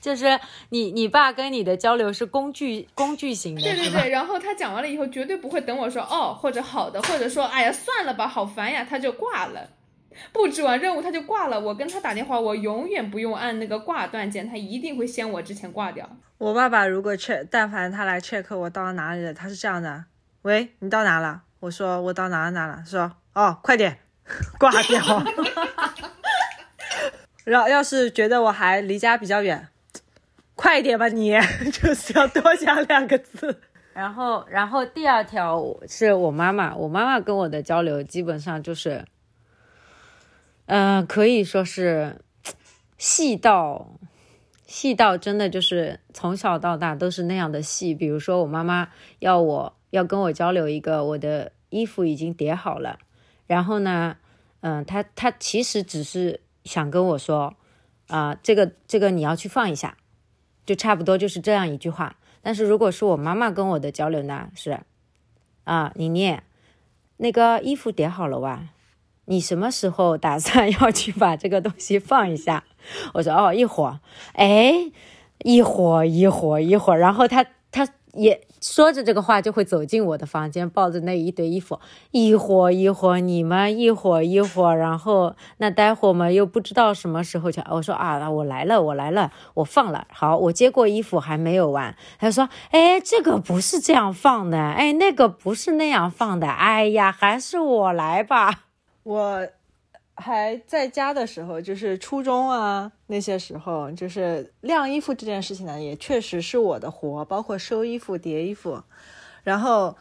[0.00, 0.38] 就是
[0.70, 9.70] 你你爸跟你的交流是工具工具型的，对对对，然后他讲完了以后，绝对不会等我说哦或者好的，或者说哎呀算了吧，好烦呀，他就挂了。
[10.32, 16.08] 布置完任务他就挂了，我跟他打电话，我永远不用按那个挂断键，他一定会先我之前挂掉。
[16.38, 20.04] 我爸爸如果 check，但凡他来 check 我到哪里了，他是这样的：
[20.42, 21.42] 喂，你到哪了？
[21.60, 23.98] 我说我到哪了哪了，说哦，快点
[24.58, 25.00] 挂掉。
[27.44, 29.68] 然后要是觉得我还离家比较远，
[30.58, 31.30] 快一点吧你，
[31.70, 33.60] 就是要多讲两个字。
[33.92, 39.04] 然后，然后第二条是我妈妈，我妈妈跟我的交流基本上就是，
[40.66, 42.20] 嗯、可以说是
[42.96, 43.92] 细到
[44.66, 47.94] 细到真的就是从小到大都是那样的细。
[47.94, 48.88] 比如说，我妈妈
[49.20, 52.98] 要我要跟我交流一个我的衣服已经叠好了，
[53.46, 54.16] 然后呢，
[54.62, 57.54] 嗯、她她其实只是想跟我说，
[58.08, 59.96] 啊、这个这个你要去放一下，
[60.68, 62.16] 就差不多就是这样一句话。
[62.42, 64.80] 但是如果是我妈妈跟我的交流呢，是
[65.64, 66.38] 啊，妮妮，
[67.16, 68.68] 那个衣服叠好了哇？
[69.24, 72.64] 你什么时候打算 要去把这个东西放一下？
[73.14, 74.00] 我说哦，一会儿。
[74.34, 74.92] 哎，
[75.38, 76.98] 一会儿，一会儿，一会儿。
[76.98, 81.78] 然后他他也说着这个话，就会走进我的房间，抱着那一堆衣服，
[82.10, 84.78] 一会儿，一会儿，你们一会儿，一会儿。
[84.78, 87.62] 然后那待会儿嘛，又不知道什么时候去。
[87.70, 90.06] 我说啊，我来了，我来了，我放了。
[90.12, 96.48] 好，我接过衣服还没有完，他说，哎，这个不是这样放的，哎，那个不是那样放的。
[96.48, 98.64] 哎呀，还是我来吧。
[99.04, 99.46] 我
[100.18, 108.82] 还在家的时候，就是初中啊那些时候，就是晾衣服这件事情呢，也确实是我的活，包括收衣服、叠衣服，
[109.44, 109.96] 然后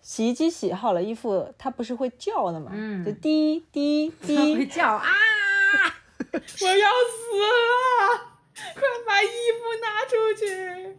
[0.00, 5.06] 洗衣机洗好了衣服，它不是会叫的嘛，嗯就滴滴滴会滴，叫啊！
[6.32, 8.28] 我要死了！
[8.74, 10.96] 快把衣服拿出去！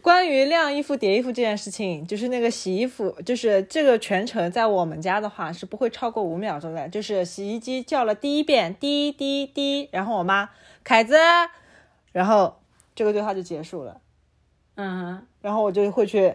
[0.00, 6.88] 关于晾衣服、叠衣服这件事情，就是那个洗衣服，就是这个全程在我们家的话是不会超过五秒钟的。
[6.88, 10.50] 就是洗衣机叫了第一遍滴滴滴，然后我妈
[10.84, 11.16] 凯子，
[12.12, 12.60] 然后
[12.94, 14.00] 这个对话就结束了，
[14.76, 16.32] 嗯然后我就会去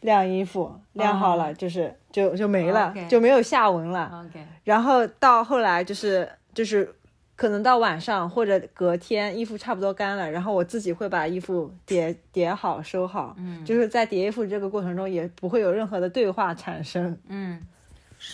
[0.00, 4.26] 晾衣服，晾好了就是就就没了就没有下文了。
[4.26, 6.94] ，OK，然后到后来就是就是
[7.40, 17.18] 可能到晚上或者隔天衣服差不多干了，然后我自己会把衣服叠叠好收好，嗯，就是在叠衣服这个过程中也不会有任何的对话产生。
[17.28, 17.58] 嗯。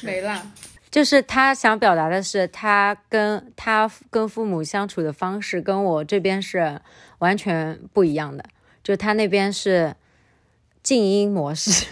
[0.02, 0.42] 没了，
[0.90, 6.80] 就是他想表达的是，他跟他跟父母相处的方式跟我这边是
[7.18, 8.44] 完全不一样的。
[8.82, 9.94] 就他那边是
[10.82, 11.86] 静音模式、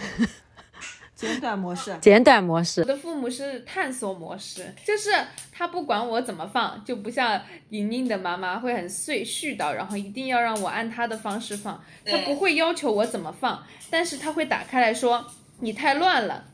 [1.25, 2.81] 简短模式，简短模式。
[2.81, 5.11] 我，的父母是探索模式，就是
[5.51, 15.25] 他不管我怎么放，就不像莹莹的妈妈会很碎絮叨，然后一定要让我按她的方式放，他不会要求我怎么放，但是他会打开来说
[15.59, 16.45] 你太乱了。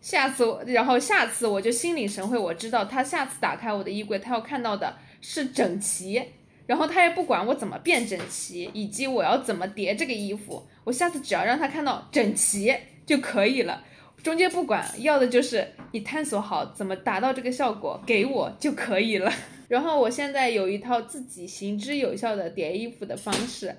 [0.00, 6.22] 下次，然后下次我就心领神会，我知道他下次打开我的衣柜，他要看到的是整齐，
[6.66, 13.84] 然后他也不管我怎么变整齐，以及我要怎么叠这个衣服，我下次只要让他看到整齐就可以了。
[14.22, 19.32] 中间不管，要的就是你探索好怎么达到这个效果，给我就可以了。
[19.68, 23.76] 然后我现在有一套自己行之有效的叠衣服的方式，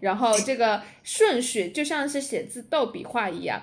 [0.00, 3.62] 然后这个顺序就像是写字逗笔画一样。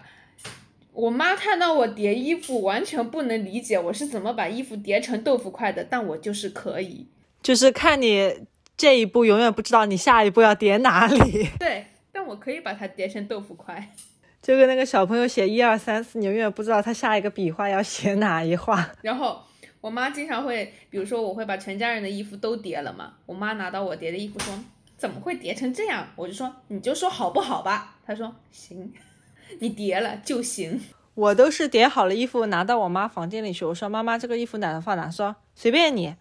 [0.94, 7.08] 我妈看到我叠衣服，完全不能理解我是怎么把衣服叠成豆腐块的，但我就是可以。
[7.42, 8.46] 就是看你
[8.78, 13.94] 这一步永远不知道你下一步要叠哪里，对，但我可以把它叠成豆腐块。
[14.42, 18.90] 就跟那个小朋友写一二三四，你永远不知道他下一个笔画要写哪一画。
[19.04, 19.40] 然后
[19.80, 24.54] 我妈经常会，比如说我会把全家人的衣服都叠了嘛，我妈拿到我叠的衣服说
[24.98, 26.08] 怎么会叠成这样？
[26.16, 27.96] 我就说你就说好不好吧。
[28.06, 28.92] 她说行，
[29.60, 30.82] 你叠了就行。
[31.14, 35.12] 我都是叠好了衣服拿到我妈房间里去，我说妈妈这个衣服哪能放哪？
[35.12, 36.16] 说随便你，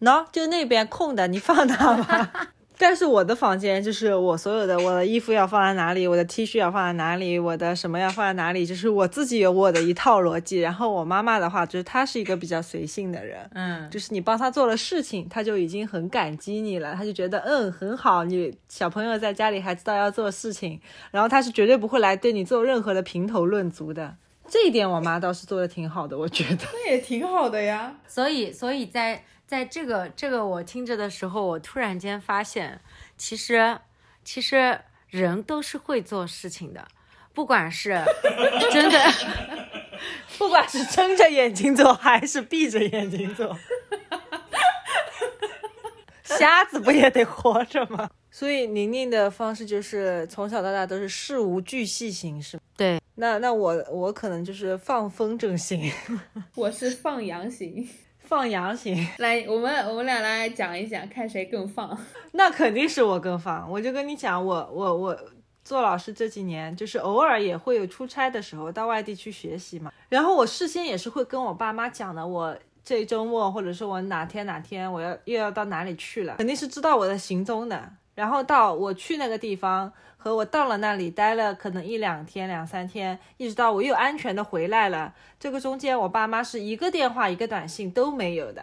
[0.00, 2.52] 喏、就那边空的，你放哪吧。
[2.78, 10.60] 但是我的房间就是我所有的我的衣服要放在哪里，我的 T 恤要放在哪里，我的什么要放在哪里，就是我自己有我的一套逻辑。
[10.60, 24.16] 然后我妈妈的话，就是她是一个比较随性的人，嗯，就是你帮她做了事情，她就已经很感激你了，她就觉得嗯很好，你小朋友在家里还知道要做事情，然后她是绝对不会来对你做任何的评头论足的。
[24.48, 26.64] 这一点我妈倒是做的挺好的，我觉得。
[26.72, 27.92] 那也挺好的呀。
[28.06, 32.80] 所以，所以在在这个这个我听着的时候，我突然间发现，
[33.16, 33.78] 其实
[34.24, 36.88] 其实人都是会做事情的，
[37.32, 38.02] 不管是
[38.72, 38.98] 真的，
[40.36, 43.56] 不管是睁着眼睛做还是闭着眼睛做，
[46.24, 48.10] 瞎子不也得活着吗？
[48.32, 52.62] 所以宁宁的方式就是从小到大都是事无巨细型，是吗？
[52.76, 55.90] 对，那那我我可能就是放风筝型，
[56.56, 57.88] 我是放羊型。
[58.26, 61.96] 放羊型， 来，我们我们俩来讲一讲，看谁更放。
[62.32, 63.70] 那肯定是我更放。
[63.70, 65.18] 我就跟你讲，我我我
[65.64, 69.92] 做老师这几年，就是偶尔也会有出差的时候到外地去学习嘛。
[70.08, 77.90] 然后我事先也是会跟我爸妈讲的，我这周末或者说我哪天哪天我要又要到哪里去了，肯定是知道我的行踪的。
[78.14, 79.92] 然后到我去那个地方
[80.26, 88.60] 和我到了那里待了可能一两天、两三天，一直到我又安全的回来了，这个中间我爸妈是一个电话一个短信都没有的，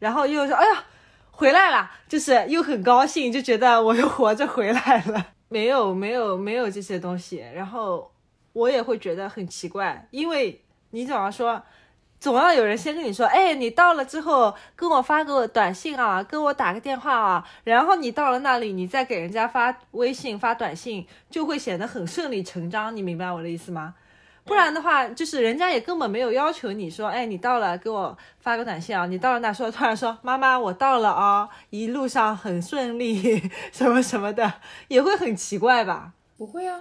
[0.00, 0.84] 然后又说哎呀
[1.30, 8.10] 回来了，就是又很高兴，就觉得我又活着回来了，没有没有没有这些东西，然后
[8.52, 11.62] 我也会觉得很奇怪，因为你总要说。
[12.20, 22.94] 总要有人先跟你说，哎，你到了之后跟我发个短信啊，跟我打个电话啊，然后你到了那里，你再给人家发微信、发短信，就会显得很顺理成章。
[22.94, 23.94] 你明白我的意思吗？
[24.44, 34.54] 不然的话，就是人家也根本没有要求你说，哎，你到了给我发个短信啊，你到了那说突然说，妈妈我到了啊，一路上很顺利， 什么什么的，
[34.88, 36.12] 也会很奇怪吧？
[36.38, 36.80] 不会啊，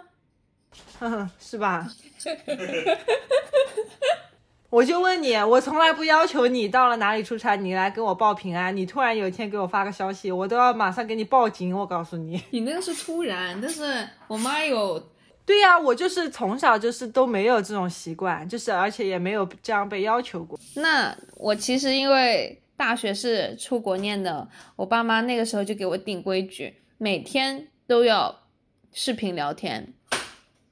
[1.39, 1.87] 是吧？
[4.69, 8.75] 我就问你，我从来不要求你到了哪里出差，你来给我报平安。
[8.75, 11.73] 你突然有一天给我发个消息，我都要马上给你报警。
[11.73, 15.01] 我告诉你，你那个是突然，但是我妈有，
[15.45, 20.59] 对呀、我就是从小就是都没有这种习惯，就是而且也没有这样被要求过。
[20.75, 28.43] 那我其实因为大学是出国念的，我爸妈那个时候就给我定规矩，每天都要
[28.91, 29.93] 视频聊天，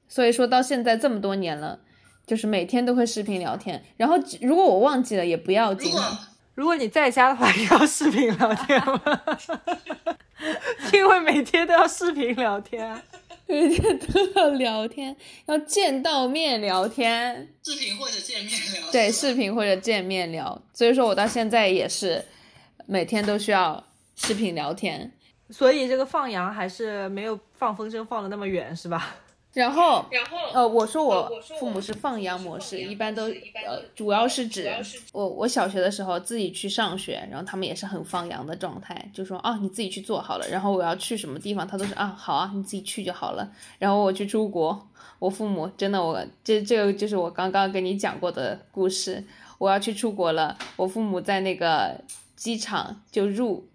[0.06, 1.80] 所以说到现在这么多年了，
[2.26, 3.82] 就是每天都会视频聊天。
[3.96, 5.92] 然后如果我忘记了也不要紧，
[6.54, 9.00] 如果你在家的话，也要视频聊天吗？
[10.92, 13.02] 因为每天都要视频聊天啊。
[13.48, 15.14] 每天都要聊天，
[15.46, 17.48] 要见到面聊天。
[17.64, 18.90] 视频或者见面聊。
[18.90, 22.24] 对，视频或者见面聊，所以说我到现在也是
[22.86, 23.84] 每天都需要
[24.16, 25.12] 视频聊天。
[25.50, 29.14] 所以这个放羊还是没有放风筝放的那么远，是吧？
[29.56, 34.70] 然后，然后呃，我说我父母是放羊模式，一般都呃，主要是指
[35.12, 43.50] 我我小学的时候自己去上学，然后他们也是很放羊的状态，就说啊你自己去做好了，然后我要去什么地方，他都是啊好啊你自己去就好了。
[43.78, 44.86] 然后我去出国，
[45.18, 49.24] 我父母真的我这这个就是我刚刚跟你讲过的故事，
[49.56, 51.98] 我要去出国了，我父母在那个
[52.36, 53.66] 机场就入。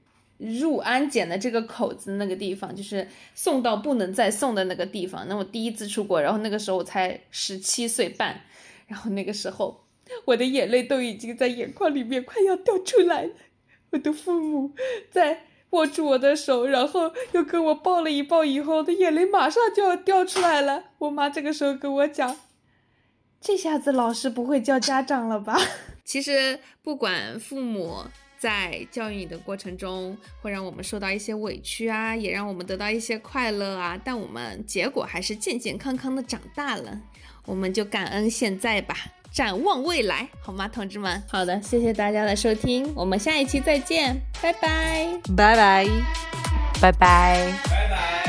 [0.42, 5.28] 入安检的这个口子那个地方，就是送到不能再送的那个地方。
[5.28, 8.42] 那我第一次出国，然后那个时候我才十七岁半，
[8.88, 9.86] 然后那个时候
[10.26, 13.30] 我的眼泪都已经在眼眶里面快要掉出来了。
[13.92, 14.72] 我的父母
[15.12, 20.86] 在握住我的手，然后又跟我抱了一抱，以后我的眼泪马上就要掉出来了。
[20.98, 22.38] 我妈这个时候跟我讲
[23.40, 25.60] ：“这下子老师不会叫家长了吧？”
[26.04, 28.06] 其实不管父母。
[28.42, 37.00] 在教育你的过程中，会让我们受到一些委屈啊，也让我们得到一些快乐啊，但我们结果还是健健康康的长大了，
[37.46, 38.96] 我们就感恩现在吧，
[39.32, 41.22] 展望未来，好吗，同志们？
[41.30, 45.08] 好的，谢谢大家的收听，我们下一期再见，拜拜。
[45.38, 45.88] 拜拜。
[46.82, 48.21] 拜拜。